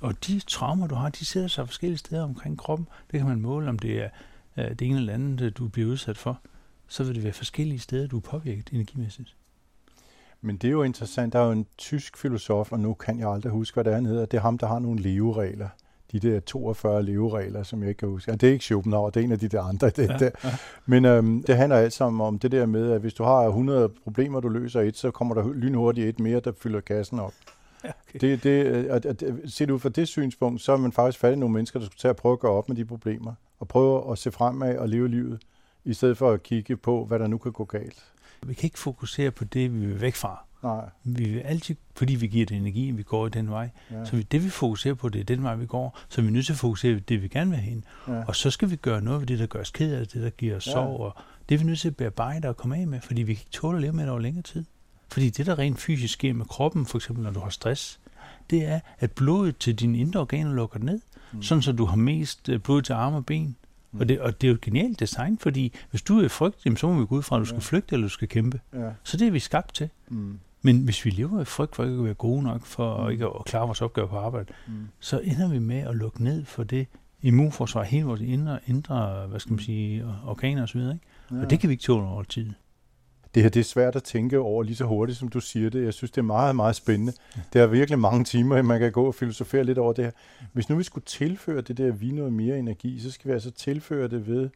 Og 0.00 0.26
de 0.26 0.40
traumer, 0.40 0.86
du 0.86 0.94
har, 0.94 1.08
de 1.08 1.24
sætter 1.24 1.48
sig 1.48 1.66
forskellige 1.66 1.98
steder 1.98 2.22
omkring 2.22 2.58
kroppen. 2.58 2.88
Det 3.10 3.20
kan 3.20 3.28
man 3.28 3.40
måle, 3.40 3.68
om 3.68 3.78
det 3.78 4.02
er 4.02 4.08
uh, 4.56 4.64
det 4.64 4.82
ene 4.82 4.98
eller 4.98 5.14
andet, 5.14 5.58
du 5.58 5.68
bliver 5.68 5.90
udsat 5.90 6.18
for. 6.18 6.40
Så 6.88 7.04
vil 7.04 7.14
det 7.14 7.24
være 7.24 7.32
forskellige 7.32 7.78
steder, 7.78 8.06
du 8.06 8.16
er 8.16 8.20
påvirket 8.20 8.70
energimæssigt. 8.72 9.36
Men 10.40 10.56
det 10.56 10.68
er 10.68 10.72
jo 10.72 10.82
interessant. 10.82 11.32
Der 11.32 11.38
er 11.38 11.44
jo 11.44 11.52
en 11.52 11.66
tysk 11.78 12.16
filosof, 12.16 12.72
og 12.72 12.80
nu 12.80 12.94
kan 12.94 13.18
jeg 13.18 13.28
aldrig 13.28 13.52
huske, 13.52 13.74
hvad 13.74 13.84
det 13.84 13.90
er, 13.90 13.94
han 13.94 14.06
hedder. 14.06 14.26
Det 14.26 14.36
er 14.36 14.40
ham, 14.40 14.58
der 14.58 14.66
har 14.66 14.78
nogle 14.78 15.00
leveregler 15.00 15.68
de 16.12 16.20
der 16.20 16.40
42 16.40 17.02
leveregler, 17.02 17.62
som 17.62 17.80
jeg 17.80 17.88
ikke 17.88 17.98
kan 17.98 18.08
huske. 18.08 18.30
Ja, 18.30 18.36
det 18.36 18.48
er 18.48 18.52
ikke 18.52 18.64
Schopenhauer, 18.64 19.10
det 19.10 19.20
er 19.20 19.24
en 19.24 19.32
af 19.32 19.38
de 19.38 19.48
der 19.48 19.62
andre. 19.62 19.90
Det, 19.90 20.08
ja, 20.08 20.16
der. 20.18 20.30
Ja. 20.44 20.56
Men 20.86 21.04
øhm, 21.04 21.42
det 21.42 21.56
handler 21.56 21.76
alt 21.76 21.92
sammen 21.92 22.20
om 22.20 22.38
det 22.38 22.52
der 22.52 22.66
med, 22.66 22.92
at 22.92 23.00
hvis 23.00 23.14
du 23.14 23.24
har 23.24 23.46
100 23.46 23.88
problemer, 24.04 24.40
du 24.40 24.48
løser 24.48 24.80
et, 24.80 24.96
så 24.96 25.10
kommer 25.10 25.34
der 25.34 25.52
lynhurtigt 25.52 26.08
et 26.08 26.20
mere, 26.20 26.40
der 26.40 26.52
fylder 26.62 26.80
kassen 26.80 27.18
op. 27.18 27.32
Ja, 27.84 27.90
okay. 28.08 28.18
det, 28.20 28.44
det, 28.44 28.64
at, 28.64 29.06
at, 29.06 29.22
at, 29.22 29.34
set 29.46 29.70
ud 29.70 29.78
fra 29.78 29.88
det 29.88 30.08
synspunkt, 30.08 30.60
så 30.60 30.72
er 30.72 30.76
man 30.76 30.92
faktisk 30.92 31.18
fat 31.18 31.32
i 31.32 31.36
nogle 31.36 31.52
mennesker, 31.52 31.78
der 31.78 31.86
skulle 31.86 31.98
tage 31.98 32.10
at 32.10 32.16
prøve 32.16 32.32
at 32.32 32.40
gøre 32.40 32.52
op 32.52 32.68
med 32.68 32.76
de 32.76 32.84
problemer, 32.84 33.34
og 33.60 33.68
prøve 33.68 34.12
at 34.12 34.18
se 34.18 34.30
fremad 34.30 34.76
og 34.76 34.88
leve 34.88 35.08
livet, 35.08 35.40
i 35.84 35.94
stedet 35.94 36.18
for 36.18 36.30
at 36.30 36.42
kigge 36.42 36.76
på, 36.76 37.04
hvad 37.04 37.18
der 37.18 37.26
nu 37.26 37.38
kan 37.38 37.52
gå 37.52 37.64
galt. 37.64 38.04
Vi 38.46 38.54
kan 38.54 38.66
ikke 38.66 38.78
fokusere 38.78 39.30
på 39.30 39.44
det, 39.44 39.74
vi 39.74 39.86
vil 39.86 40.00
væk 40.00 40.14
fra. 40.14 40.44
Nej. 40.62 40.88
Vi 41.04 41.24
vil 41.24 41.40
altid, 41.40 41.76
fordi 41.96 42.14
vi 42.14 42.26
giver 42.26 42.46
det 42.46 42.56
energi, 42.56 42.90
vi 42.90 43.02
går 43.02 43.26
i 43.26 43.30
den 43.30 43.50
vej. 43.50 43.70
Ja. 43.90 44.04
Så 44.04 44.24
det 44.30 44.44
vi 44.44 44.48
fokuserer 44.48 44.94
på, 44.94 45.08
det 45.08 45.20
er 45.20 45.24
den 45.24 45.42
vej, 45.42 45.54
vi 45.54 45.66
går. 45.66 45.98
Så 46.08 46.22
vi 46.22 46.28
er 46.28 46.32
nødt 46.32 46.46
til 46.46 46.52
at 46.52 46.58
fokusere 46.58 46.94
på 46.94 47.04
det, 47.08 47.22
vi 47.22 47.28
gerne 47.28 47.50
vil 47.50 47.58
hen. 47.60 47.84
Ja. 48.08 48.24
Og 48.26 48.36
så 48.36 48.50
skal 48.50 48.70
vi 48.70 48.76
gøre 48.76 49.02
noget 49.02 49.20
ved 49.20 49.26
det, 49.26 49.38
der 49.38 49.46
gør 49.46 49.60
os 49.60 49.70
ked 49.70 49.94
af 49.94 50.06
det, 50.08 50.22
der 50.22 50.30
giver 50.30 50.56
os 50.56 50.66
ja. 50.66 50.72
sorg. 50.72 51.00
Og 51.00 51.16
det 51.48 51.54
er 51.54 51.58
vi 51.58 51.64
nødt 51.64 51.78
til 51.78 51.88
at 51.88 51.96
bearbejde 51.96 52.48
og 52.48 52.56
komme 52.56 52.76
af 52.76 52.86
med, 52.86 53.00
fordi 53.00 53.22
vi 53.22 53.34
kan 53.34 53.40
ikke 53.40 53.50
tåle 53.50 53.76
at 53.76 53.82
leve 53.82 53.92
med 53.92 54.02
det 54.02 54.10
over 54.10 54.20
længere 54.20 54.42
tid. 54.42 54.64
Fordi 55.12 55.30
det, 55.30 55.46
der 55.46 55.58
rent 55.58 55.80
fysisk 55.80 56.14
sker 56.14 56.32
med 56.32 56.46
kroppen, 56.46 56.86
for 56.86 56.98
eksempel 56.98 57.24
når 57.24 57.30
du 57.30 57.40
har 57.40 57.50
stress, 57.50 58.00
det 58.50 58.64
er, 58.64 58.80
at 58.98 59.12
blodet 59.12 59.56
til 59.56 59.74
dine 59.74 59.98
indre 59.98 60.20
organer 60.20 60.52
lukker 60.52 60.78
ned, 60.78 61.00
mm. 61.32 61.42
sådan 61.42 61.62
så 61.62 61.72
du 61.72 61.84
har 61.84 61.96
mest 61.96 62.48
øh, 62.48 62.60
blod 62.60 62.82
til 62.82 62.92
arme 62.92 63.16
og 63.16 63.26
ben. 63.26 63.56
Mm. 63.92 64.00
Og, 64.00 64.08
det, 64.08 64.20
og 64.20 64.40
det 64.40 64.46
er 64.46 64.50
jo 64.50 64.54
et 64.54 64.60
genialt 64.60 65.00
design, 65.00 65.38
fordi 65.38 65.72
hvis 65.90 66.02
du 66.02 66.18
er 66.18 66.28
frygt, 66.28 66.78
så 66.78 66.86
må 66.86 67.00
vi 67.00 67.06
gå 67.06 67.16
ud 67.16 67.22
fra, 67.22 67.36
at 67.36 67.40
du 67.40 67.44
skal 67.44 67.60
flygte 67.60 67.94
eller 67.94 68.06
du 68.06 68.12
skal 68.12 68.28
kæmpe. 68.28 68.60
Ja. 68.72 68.90
Så 69.02 69.16
det 69.16 69.26
er 69.26 69.30
vi 69.30 69.38
skabt 69.38 69.74
til. 69.74 69.88
Mm. 70.08 70.38
Men 70.62 70.84
hvis 70.84 71.04
vi 71.04 71.10
lever 71.10 71.40
i 71.40 71.44
frygt 71.44 71.76
for 71.76 71.84
ikke 71.84 71.98
at 71.98 72.04
være 72.04 72.14
gode 72.14 72.42
nok, 72.42 72.64
for 72.64 73.04
mm. 73.04 73.10
ikke 73.10 73.24
at 73.24 73.44
klare 73.44 73.66
vores 73.66 73.82
opgave 73.82 74.08
på 74.08 74.16
arbejde, 74.16 74.52
mm. 74.66 74.88
så 75.00 75.20
ender 75.20 75.50
vi 75.50 75.58
med 75.58 75.78
at 75.78 75.96
lukke 75.96 76.24
ned 76.24 76.44
for 76.44 76.64
det 76.64 76.86
immunforsvar, 77.22 77.82
hele 77.82 78.04
vores 78.04 78.20
indre, 78.20 78.58
indre 78.66 79.26
hvad 79.28 79.40
skal 79.40 79.50
man 79.50 79.56
mm. 79.56 79.62
sige, 79.62 80.04
organer 80.26 80.62
osv. 80.62 80.78
Ikke? 80.78 80.98
Ja. 81.30 81.36
Og 81.42 81.50
det 81.50 81.60
kan 81.60 81.68
vi 81.68 81.72
ikke 81.72 81.82
tåle 81.82 82.06
over 82.06 82.22
tid. 82.22 82.50
Det 83.34 83.42
her 83.42 83.50
det 83.50 83.60
er 83.60 83.64
svært 83.64 83.96
at 83.96 84.02
tænke 84.02 84.38
over 84.38 84.62
lige 84.62 84.76
så 84.76 84.84
hurtigt, 84.84 85.18
som 85.18 85.28
du 85.28 85.40
siger 85.40 85.70
det. 85.70 85.84
Jeg 85.84 85.94
synes, 85.94 86.10
det 86.10 86.18
er 86.18 86.22
meget, 86.22 86.56
meget 86.56 86.76
spændende. 86.76 87.12
Det 87.52 87.60
er 87.60 87.66
virkelig 87.66 87.98
mange 87.98 88.24
timer, 88.24 88.62
man 88.62 88.80
kan 88.80 88.92
gå 88.92 89.04
og 89.04 89.14
filosofere 89.14 89.64
lidt 89.64 89.78
over 89.78 89.92
det 89.92 90.04
her. 90.04 90.12
Hvis 90.52 90.68
nu 90.68 90.76
vi 90.76 90.82
skulle 90.82 91.04
tilføre 91.04 91.60
det 91.60 91.78
der 91.78 91.92
vi 91.92 92.10
noget 92.10 92.32
mere 92.32 92.58
energi, 92.58 93.00
så 93.00 93.10
skal 93.10 93.28
vi 93.28 93.32
altså 93.32 93.50
tilføre 93.50 94.08
det 94.08 94.26
ved 94.26 94.50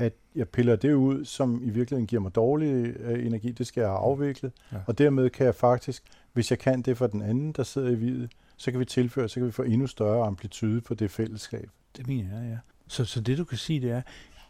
at 0.00 0.12
jeg 0.34 0.48
piller 0.48 0.76
det 0.76 0.94
ud, 0.94 1.24
som 1.24 1.60
i 1.62 1.70
virkeligheden 1.70 2.06
giver 2.06 2.22
mig 2.22 2.34
dårlig 2.34 2.94
øh, 3.00 3.26
energi, 3.26 3.52
det 3.52 3.66
skal 3.66 3.80
jeg 3.80 3.90
have 3.90 3.98
afviklet, 3.98 4.52
ja. 4.72 4.76
og 4.86 4.98
dermed 4.98 5.30
kan 5.30 5.46
jeg 5.46 5.54
faktisk, 5.54 6.02
hvis 6.32 6.50
jeg 6.50 6.58
kan 6.58 6.82
det 6.82 6.96
for 6.96 7.06
den 7.06 7.22
anden, 7.22 7.52
der 7.52 7.62
sidder 7.62 7.90
i 7.90 7.94
videt, 7.94 8.30
så 8.56 8.70
kan 8.70 8.80
vi 8.80 8.84
tilføre, 8.84 9.28
så 9.28 9.34
kan 9.34 9.46
vi 9.46 9.52
få 9.52 9.62
endnu 9.62 9.86
større 9.86 10.26
amplitude 10.26 10.80
på 10.80 10.94
det 10.94 11.10
fællesskab. 11.10 11.70
Det 11.96 12.08
mener 12.08 12.40
jeg, 12.40 12.50
ja. 12.50 12.58
Så, 12.88 13.04
så 13.04 13.20
det 13.20 13.38
du 13.38 13.44
kan 13.44 13.58
sige, 13.58 13.80
det 13.80 13.90
er, 13.90 14.02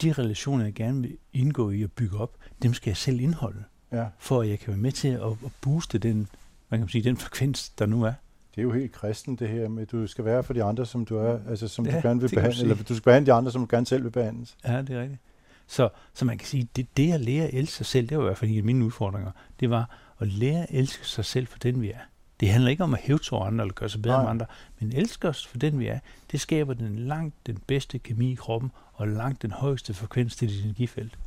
de 0.02 0.12
relationer, 0.12 0.64
jeg 0.64 0.74
gerne 0.74 1.02
vil 1.02 1.16
indgå 1.32 1.70
i 1.70 1.82
og 1.82 1.92
bygge 1.92 2.18
op, 2.18 2.36
dem 2.62 2.74
skal 2.74 2.90
jeg 2.90 2.96
selv 2.96 3.20
indholde, 3.20 3.64
ja. 3.92 4.06
for 4.18 4.40
at 4.40 4.48
jeg 4.48 4.58
kan 4.58 4.68
være 4.68 4.78
med 4.78 4.92
til 4.92 5.08
at, 5.08 5.22
at 5.22 5.52
booste 5.60 5.98
den, 5.98 6.28
hvad 6.68 6.78
kan 6.78 6.80
man 6.80 6.88
sige, 6.88 7.04
den 7.04 7.16
frekvens, 7.16 7.68
der 7.68 7.86
nu 7.86 8.02
er. 8.04 8.12
Det 8.54 8.58
er 8.58 8.62
jo 8.62 8.72
helt 8.72 8.92
kristen, 8.92 9.36
det 9.36 9.48
her 9.48 9.68
med, 9.68 9.82
at 9.82 9.90
du 9.90 10.06
skal 10.06 10.24
være 10.24 10.42
for 10.42 10.52
de 10.52 10.62
andre, 10.62 10.86
som 10.86 11.04
du 11.04 11.16
er, 11.16 11.38
altså 11.48 11.68
som 11.68 11.86
ja, 11.86 11.96
du 11.96 12.08
gerne 12.08 12.20
vil 12.20 12.30
behandle, 12.34 12.62
eller 12.62 12.76
du 12.76 12.94
skal 12.94 13.04
behandle 13.04 13.26
de 13.26 13.32
andre, 13.32 13.52
som 13.52 13.60
du 13.60 13.66
gerne 13.70 13.86
selv 13.86 14.04
vil 14.04 14.10
behandles. 14.10 14.56
Ja, 14.64 14.82
det 14.82 14.90
er 14.90 15.00
rigtigt. 15.00 15.20
Så, 15.70 15.88
så 16.14 16.24
man 16.24 16.38
kan 16.38 16.46
sige, 16.46 16.68
det, 16.76 16.96
det 16.96 17.12
at 17.12 17.20
lære 17.20 17.44
at 17.44 17.54
elske 17.54 17.76
sig 17.76 17.86
selv, 17.86 18.08
det 18.08 18.18
var 18.18 18.24
i 18.24 18.26
hvert 18.26 18.38
fald 18.38 18.50
en 18.50 18.58
af 18.58 18.64
mine 18.64 18.84
udfordringer, 18.84 19.30
det 19.60 19.70
var 19.70 19.90
at 20.18 20.28
lære 20.28 20.62
at 20.62 20.68
elske 20.70 21.06
sig 21.06 21.24
selv 21.24 21.46
for 21.46 21.58
den, 21.58 21.82
vi 21.82 21.90
er. 21.90 21.98
Det 22.40 22.48
handler 22.48 22.70
ikke 22.70 22.84
om 22.84 22.94
at 22.94 23.00
hæve 23.00 23.18
over 23.32 23.44
andre 23.44 23.64
eller 23.64 23.74
gøre 23.74 23.88
sig 23.88 24.02
bedre 24.02 24.14
Nej. 24.14 24.22
end 24.22 24.30
andre, 24.30 24.46
men 24.80 24.92
elske 24.92 25.28
os 25.28 25.46
for 25.46 25.58
den, 25.58 25.78
vi 25.78 25.86
er. 25.86 25.98
Det 26.32 26.40
skaber 26.40 26.74
den 26.74 26.98
langt 26.98 27.34
den 27.46 27.58
bedste 27.66 27.98
kemi 27.98 28.32
i 28.32 28.34
kroppen, 28.34 28.70
og 28.92 29.08
langt 29.08 29.42
den 29.42 29.50
højeste 29.50 29.94
frekvens 29.94 30.36
til 30.36 30.48
dit 30.48 30.64
energifelt. 30.64 31.18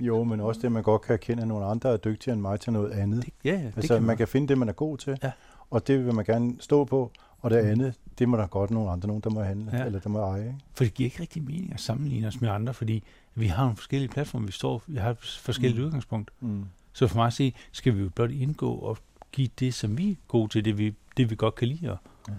Jo, 0.00 0.24
men 0.24 0.40
også 0.40 0.60
det, 0.60 0.72
man 0.72 0.82
godt 0.82 1.02
kan 1.02 1.12
erkende, 1.12 1.42
at 1.42 1.48
nogle 1.48 1.66
andre 1.66 1.92
er 1.92 1.96
dygtigere 1.96 2.32
end 2.32 2.40
mig 2.40 2.60
til 2.60 2.72
noget 2.72 2.90
andet. 2.90 3.24
Det, 3.24 3.32
ja, 3.44 3.50
ja, 3.50 3.56
det 3.58 3.72
altså, 3.76 3.94
kan 3.94 4.02
man. 4.02 4.06
man 4.06 4.16
kan 4.16 4.28
finde 4.28 4.48
det, 4.48 4.58
man 4.58 4.68
er 4.68 4.72
god 4.72 4.98
til, 4.98 5.18
ja. 5.22 5.30
og 5.70 5.86
det 5.86 6.06
vil 6.06 6.14
man 6.14 6.24
gerne 6.24 6.54
stå 6.60 6.84
på, 6.84 7.10
og 7.40 7.50
det 7.50 7.56
andet, 7.56 7.94
det 8.18 8.28
må 8.28 8.36
der 8.36 8.46
godt 8.46 8.70
nogle 8.70 8.90
andre, 8.90 9.06
nogen 9.06 9.22
der 9.22 9.30
må 9.30 9.42
handle, 9.42 9.76
ja. 9.76 9.84
eller 9.84 9.98
der 10.00 10.08
må 10.08 10.18
eje. 10.18 10.46
Ikke? 10.46 10.58
For 10.74 10.84
det 10.84 10.94
giver 10.94 11.06
ikke 11.06 11.20
rigtig 11.20 11.42
mening 11.42 11.72
at 11.72 11.80
sammenligne 11.80 12.26
os 12.26 12.40
med 12.40 12.48
andre, 12.48 12.74
fordi 12.74 13.02
vi 13.34 13.46
har 13.46 13.62
nogle 13.62 13.76
forskellige 13.76 14.08
platforme, 14.08 14.46
vi 14.46 14.52
står, 14.52 14.82
vi 14.86 14.96
har 14.96 15.10
et 15.10 15.18
forskelligt 15.18 15.80
mm. 15.80 15.86
udgangspunkt. 15.86 16.30
Mm. 16.40 16.64
Så 16.92 17.06
for 17.06 17.16
mig 17.16 17.26
at 17.26 17.32
sige, 17.32 17.54
skal 17.72 17.96
vi 17.96 18.02
jo 18.02 18.08
blot 18.08 18.30
indgå 18.30 18.74
og 18.74 18.98
give 19.32 19.48
det, 19.60 19.74
som 19.74 19.98
vi 19.98 20.10
er 20.10 20.14
gode 20.28 20.48
til, 20.48 20.64
det 20.64 20.78
vi, 20.78 20.94
det 21.16 21.30
vi 21.30 21.34
godt 21.34 21.54
kan 21.54 21.68
lide. 21.68 21.86
Ja. 21.86 22.32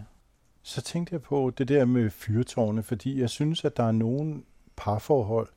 Så 0.64 0.82
tænkte 0.82 1.14
jeg 1.14 1.22
på 1.22 1.52
det 1.58 1.68
der 1.68 1.86
med 1.86 2.10
fyrtårne, 2.10 2.84
fordi 2.84 3.20
jeg 3.20 3.30
synes, 3.30 3.66
at 3.66 3.78
der 3.78 3.84
er 3.84 3.92
nogle 3.92 4.42
parforhold. 4.76 5.48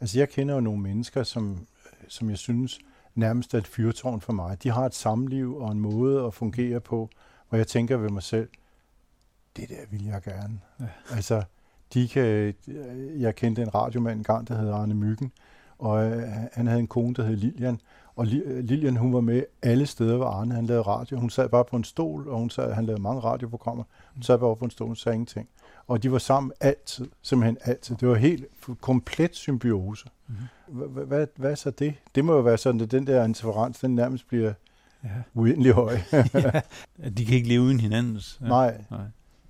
Altså 0.00 0.18
jeg 0.18 0.28
kender 0.28 0.54
jo 0.54 0.60
nogle 0.60 0.82
mennesker, 0.82 1.22
som, 1.22 1.66
som 2.08 2.30
jeg 2.30 2.38
synes 2.38 2.78
nærmest 3.14 3.54
er 3.54 3.58
et 3.58 3.66
fyrtårn 3.66 4.20
for 4.20 4.32
mig. 4.32 4.62
De 4.62 4.70
har 4.70 4.86
et 4.86 4.94
samliv 4.94 5.56
og 5.56 5.72
en 5.72 5.80
måde 5.80 6.24
at 6.24 6.34
fungere 6.34 6.80
på, 6.80 7.10
hvor 7.48 7.58
jeg 7.58 7.66
tænker 7.66 7.96
ved 7.96 8.10
mig 8.10 8.22
selv, 8.22 8.48
det 9.56 9.68
der 9.68 9.86
vil 9.90 10.04
jeg 10.04 10.22
gerne. 10.22 10.60
Ja. 10.80 10.84
Altså, 11.14 11.42
de 11.94 12.08
kan, 12.08 12.54
jeg 13.18 13.34
kendte 13.34 13.62
en 13.62 13.74
radiomand 13.74 14.18
engang, 14.18 14.48
der 14.48 14.60
hed 14.60 14.70
Arne 14.70 14.94
Myggen, 14.94 15.32
og 15.78 16.10
øh, 16.10 16.22
han 16.52 16.66
havde 16.66 16.80
en 16.80 16.86
kone, 16.86 17.14
der 17.14 17.24
hed 17.24 17.36
Lilian, 17.36 17.80
og 18.18 18.26
Lilian, 18.26 18.96
hun 18.96 19.12
var 19.12 19.20
med 19.20 19.42
alle 19.62 19.86
steder, 19.86 20.16
hvor 20.16 20.26
Arne 20.26 20.54
han 20.54 20.66
lavede 20.66 20.82
radio. 20.82 21.18
Hun 21.18 21.30
sad 21.30 21.48
bare 21.48 21.64
på 21.64 21.76
en 21.76 21.84
stol, 21.84 22.28
og 22.28 22.38
hun 22.38 22.50
sad, 22.50 22.72
han 22.72 22.86
lavede 22.86 23.02
mange 23.02 23.20
radioprogrammer. 23.20 23.84
Hun 24.14 24.22
sad 24.22 24.38
bare 24.38 24.56
på 24.56 24.64
en 24.64 24.70
stol 24.70 24.90
og 24.90 24.96
sagde 24.96 25.14
ingenting. 25.14 25.48
Og 25.86 26.02
de 26.02 26.12
var 26.12 26.18
sammen 26.18 26.52
altid, 26.60 27.08
simpelthen 27.22 27.58
altid. 27.64 27.96
Det 27.96 28.08
var 28.08 28.14
helt 28.14 28.44
komplet 28.80 29.36
symbiose. 29.36 30.08
Mm-hmm. 30.26 31.06
Hvad, 31.06 31.26
er 31.50 31.54
så 31.54 31.70
det? 31.70 31.94
Det 32.14 32.24
må 32.24 32.34
jo 32.34 32.40
være 32.40 32.58
sådan, 32.58 32.80
at 32.80 32.90
den 32.90 33.06
der 33.06 33.24
interferens, 33.24 33.78
den 33.78 33.94
nærmest 33.94 34.28
bliver 34.28 34.52
uendelig 35.34 35.72
høj. 35.72 35.98
De 37.18 37.26
kan 37.26 37.36
ikke 37.36 37.48
leve 37.48 37.62
uden 37.62 37.80
hinandens. 37.80 38.38
Nej, 38.40 38.84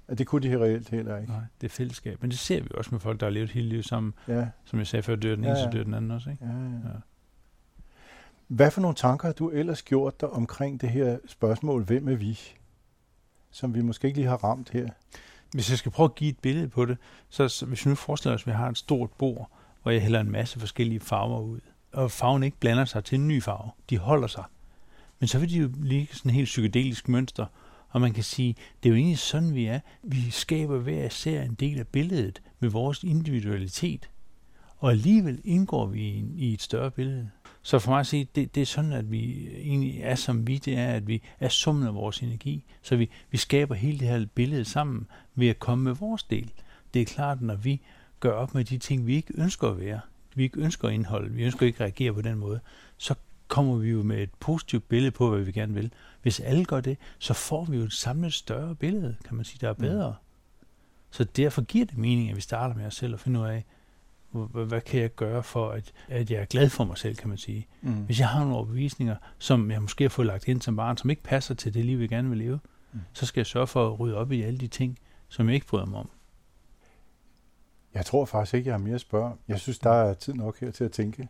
Nej, 0.09 0.15
det 0.15 0.27
kunne 0.27 0.49
de 0.49 0.59
reelt 0.61 0.89
heller 0.89 1.17
ikke. 1.19 1.33
nej, 1.33 1.41
det 1.61 1.67
er 1.67 1.71
fællesskab. 1.71 2.23
Men 2.23 2.31
det 2.31 2.39
ser 2.39 2.63
vi 2.63 2.69
også 2.75 2.91
med 2.93 3.01
folk, 3.01 3.21
der 3.21 3.27
har 3.27 3.31
levet 3.31 3.51
hele 3.51 3.69
livet 3.69 3.85
sammen. 3.85 4.15
Ja, 4.29 4.49
Som 4.65 4.79
jeg 4.79 4.87
sagde 4.87 5.03
før, 5.03 5.17
dør 5.17 5.35
den 5.35 5.45
Ja, 5.45 5.51
ene, 5.51 5.59
så 5.59 5.69
dør 5.73 5.83
den 5.85 5.95
anden 5.95 6.11
også. 6.11 6.31
Ikke? 6.31 6.45
ja, 6.45 6.51
ja. 6.53 6.65
Ja. 6.65 6.95
Hvad 8.49 8.71
for 8.71 8.81
nogle 8.81 8.95
tanker 8.95 9.29
har 9.29 9.33
du 9.33 9.51
ellers 9.51 9.83
gjort 9.83 10.21
dig 10.21 10.31
omkring 10.31 10.81
det 10.81 10.91
her 10.91 11.19
spørgsmål, 11.27 11.85
hvem 11.85 12.09
er 12.09 12.17
vi? 12.17 12.39
Som 13.51 13.75
vi 13.75 13.81
måske 13.81 14.07
ikke 14.09 14.19
lige 14.19 14.29
har 14.29 14.37
ramt 14.45 14.71
her. 14.71 14.89
Hvis 15.55 15.71
jeg 15.71 15.79
skal 15.79 15.93
prøve 15.93 16.05
at 16.05 16.15
give 16.15 16.31
et 16.31 16.39
billede 16.39 16.69
på 16.69 16.85
det, 16.85 16.99
så, 17.29 17.49
så 17.49 17.67
hvis 17.67 17.85
vi 17.87 17.89
nu 17.89 17.95
forestiller 17.95 18.35
os, 18.35 18.43
at 18.43 18.47
vi 18.47 18.53
har 18.53 18.69
et 18.69 18.79
stort 18.79 19.11
bord, 19.19 19.51
hvor 19.83 19.91
jeg 19.93 20.03
hælder 20.03 20.21
en 20.21 20.31
masse 20.31 20.61
forskellige 20.61 21.01
farver 21.01 21.41
ud, 21.41 21.61
og 21.93 22.11
farven 22.11 22.43
ikke 22.43 22.57
blander 22.61 22.85
sig 22.85 23.05
til 23.05 23.19
en 23.19 23.29
ny 23.29 23.43
farve. 23.43 23.71
De 23.91 23.99
holder 23.99 24.27
sig. 24.27 24.45
Men 25.21 25.29
så 25.29 25.39
vil 25.39 25.51
de 25.51 25.59
jo 25.59 25.71
ligge 25.77 26.15
sådan 26.15 26.29
et 26.31 26.35
helt 26.35 26.45
psykedelisk 26.47 27.09
mønster, 27.09 27.47
og 27.89 28.01
man 28.01 28.13
kan 28.13 28.25
sige, 28.25 28.55
det 28.83 28.89
er 28.89 28.91
jo 28.91 28.97
egentlig 28.97 29.19
sådan, 29.19 29.55
vi 29.55 29.65
er. 29.65 29.81
Vi 30.03 30.31
skaber 30.31 30.79
hver 30.79 31.07
især 31.07 31.43
en 31.43 31.55
del 31.55 31.79
af 31.79 31.87
billedet 31.87 32.43
med 32.61 32.71
vores 32.71 33.05
individualitet, 33.05 34.11
og 34.79 34.91
alligevel 34.91 35.41
indgår 35.45 35.87
vi 35.87 36.01
i, 36.01 36.25
i 36.37 36.53
et 36.53 36.63
større 36.63 36.91
billede. 36.91 37.31
Så 37.63 37.79
for 37.79 37.91
mig 37.91 38.01
at 38.01 38.07
sige, 38.07 38.29
det, 38.35 38.55
det 38.55 38.61
er 38.61 38.67
sådan, 38.67 38.93
at 38.93 39.11
vi 39.11 39.49
egentlig 39.57 40.01
er 40.01 40.15
som 40.15 40.47
vi, 40.47 40.59
det 40.59 40.79
er, 40.79 40.89
at 40.89 41.07
vi 41.07 41.23
er 41.41 41.49
summen 41.49 41.87
af 41.87 41.95
vores 41.95 42.21
energi. 42.21 42.65
Så 42.83 42.97
vi, 42.97 43.11
vi 43.31 43.37
skaber 43.37 43.75
hele 43.75 43.99
det 43.99 44.09
her 44.09 44.27
billede 44.35 44.65
sammen 44.65 45.07
ved 45.35 45.49
at 45.49 45.59
komme 45.59 45.85
med 45.85 45.93
vores 45.93 46.23
del. 46.23 46.51
Det 46.95 47.03
er 47.03 47.07
klart, 47.07 47.43
når 47.43 47.57
vi 47.57 47.81
gør 48.21 48.33
op 48.33 48.55
med 48.55 48.65
de 48.65 48.79
ting, 48.79 49.07
vi 49.07 49.15
ikke 49.15 49.33
ønsker 49.37 49.69
at 49.69 49.81
være, 49.81 50.01
vi 50.35 50.43
ikke 50.43 50.61
ønsker 50.61 50.89
indhold, 50.89 51.31
vi 51.31 51.45
ønsker 51.45 51.67
ikke 51.67 51.77
at 51.77 51.81
reagere 51.81 52.15
på 52.15 52.23
den 52.23 52.39
måde, 52.39 52.61
så 52.97 53.15
kommer 53.49 53.77
vi 53.77 53.91
jo 53.91 54.03
med 54.03 54.19
et 54.23 54.31
positivt 54.41 54.89
billede 54.89 55.11
på, 55.11 55.31
hvad 55.31 55.41
vi 55.41 55.53
gerne 55.53 55.75
vil. 55.75 55.93
Hvis 56.23 56.41
alle 56.41 56.65
gør 56.65 56.81
det, 56.81 56.99
så 57.19 57.35
får 57.35 57.65
vi 57.65 57.77
jo 57.77 57.83
et 57.83 57.93
samlet 57.93 58.33
større 58.35 58.75
billede, 58.75 59.17
kan 59.25 59.37
man 59.37 59.45
sige, 59.45 59.59
der 59.61 59.69
er 59.69 59.73
bedre. 59.73 60.15
Så 61.11 61.25
derfor 61.25 61.63
giver 61.63 61.85
det 61.87 61.99
mening, 61.99 62.31
at 62.31 62.37
vi 62.37 62.41
starter 62.41 62.75
med 62.75 62.87
os 62.87 62.95
selv 62.95 63.15
og 63.15 63.21
finder 63.21 63.41
ud 63.41 63.47
af, 63.47 63.65
hvad 64.67 64.81
kan 64.81 65.01
jeg 65.01 65.15
gøre 65.15 65.43
for, 65.43 65.71
at, 65.71 65.93
at 66.09 66.31
jeg 66.31 66.41
er 66.41 66.45
glad 66.45 66.69
for 66.71 66.85
mig 66.85 66.99
selv, 66.99 67.17
kan 67.17 67.29
man 67.29 67.39
sige. 67.39 67.67
Mm. 67.83 67.93
Hvis 67.93 68.21
jeg 68.21 68.29
har 68.29 68.41
nogle 68.41 68.55
overbevisninger, 68.57 69.17
som 69.39 69.71
jeg 69.71 69.83
måske 69.83 70.05
har 70.05 70.09
fået 70.09 70.27
lagt 70.27 70.49
ind 70.49 70.63
som 70.63 70.77
barn, 70.77 70.97
som 70.97 71.11
ikke 71.11 71.23
passer 71.23 71.55
til 71.55 71.75
det 71.75 71.85
liv, 71.85 71.99
jeg 71.99 72.09
gerne 72.09 72.29
vil 72.29 72.39
leve, 72.39 72.61
Mm. 72.93 73.01
så 73.13 73.27
skal 73.27 73.41
jeg 73.41 73.47
sørge 73.47 73.67
for 73.67 73.87
at 73.87 74.01
rydde 74.01 74.17
op 74.17 74.33
i 74.33 74.43
alle 74.43 74.59
de 74.59 74.67
ting, 74.67 74.99
som 75.29 75.47
jeg 75.49 75.55
ikke 75.55 75.67
bryder 75.67 75.85
mig 75.87 76.01
om. 76.01 76.11
Jeg 77.95 78.07
tror 78.07 78.25
faktisk 78.25 78.55
ikke, 78.55 78.69
jeg 78.69 78.75
har 78.75 78.85
mere 78.85 78.95
at 78.95 79.01
spørge. 79.01 79.33
Jeg 79.49 79.61
synes, 79.61 79.79
der 79.79 79.91
er 79.91 80.15
tid 80.15 80.35
nok 80.35 80.61
her 80.61 80.71
til 80.71 80.85
at 80.85 80.93
tænke. 80.93 81.29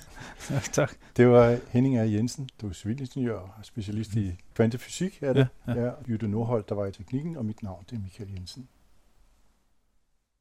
tak. 0.72 0.92
Det 1.16 1.28
var 1.28 1.58
Henning 1.70 1.96
A. 1.96 2.04
Jensen. 2.04 2.48
Du 2.60 2.68
er 2.68 2.72
civilingeniør 2.72 3.38
og 3.38 3.50
specialist 3.62 4.14
i 4.14 4.32
kvantefysik, 4.54 5.18
er 5.22 5.32
det? 5.32 5.48
Ja, 5.66 5.72
ja. 5.72 5.84
ja. 5.84 5.90
Jytte 6.08 6.28
Nordholt, 6.28 6.68
der 6.68 6.74
var 6.74 6.86
i 6.86 6.92
teknikken, 6.92 7.36
og 7.36 7.44
mit 7.44 7.62
navn 7.62 7.84
det 7.90 7.96
er 7.96 8.00
Michael 8.00 8.30
Jensen. 8.34 8.68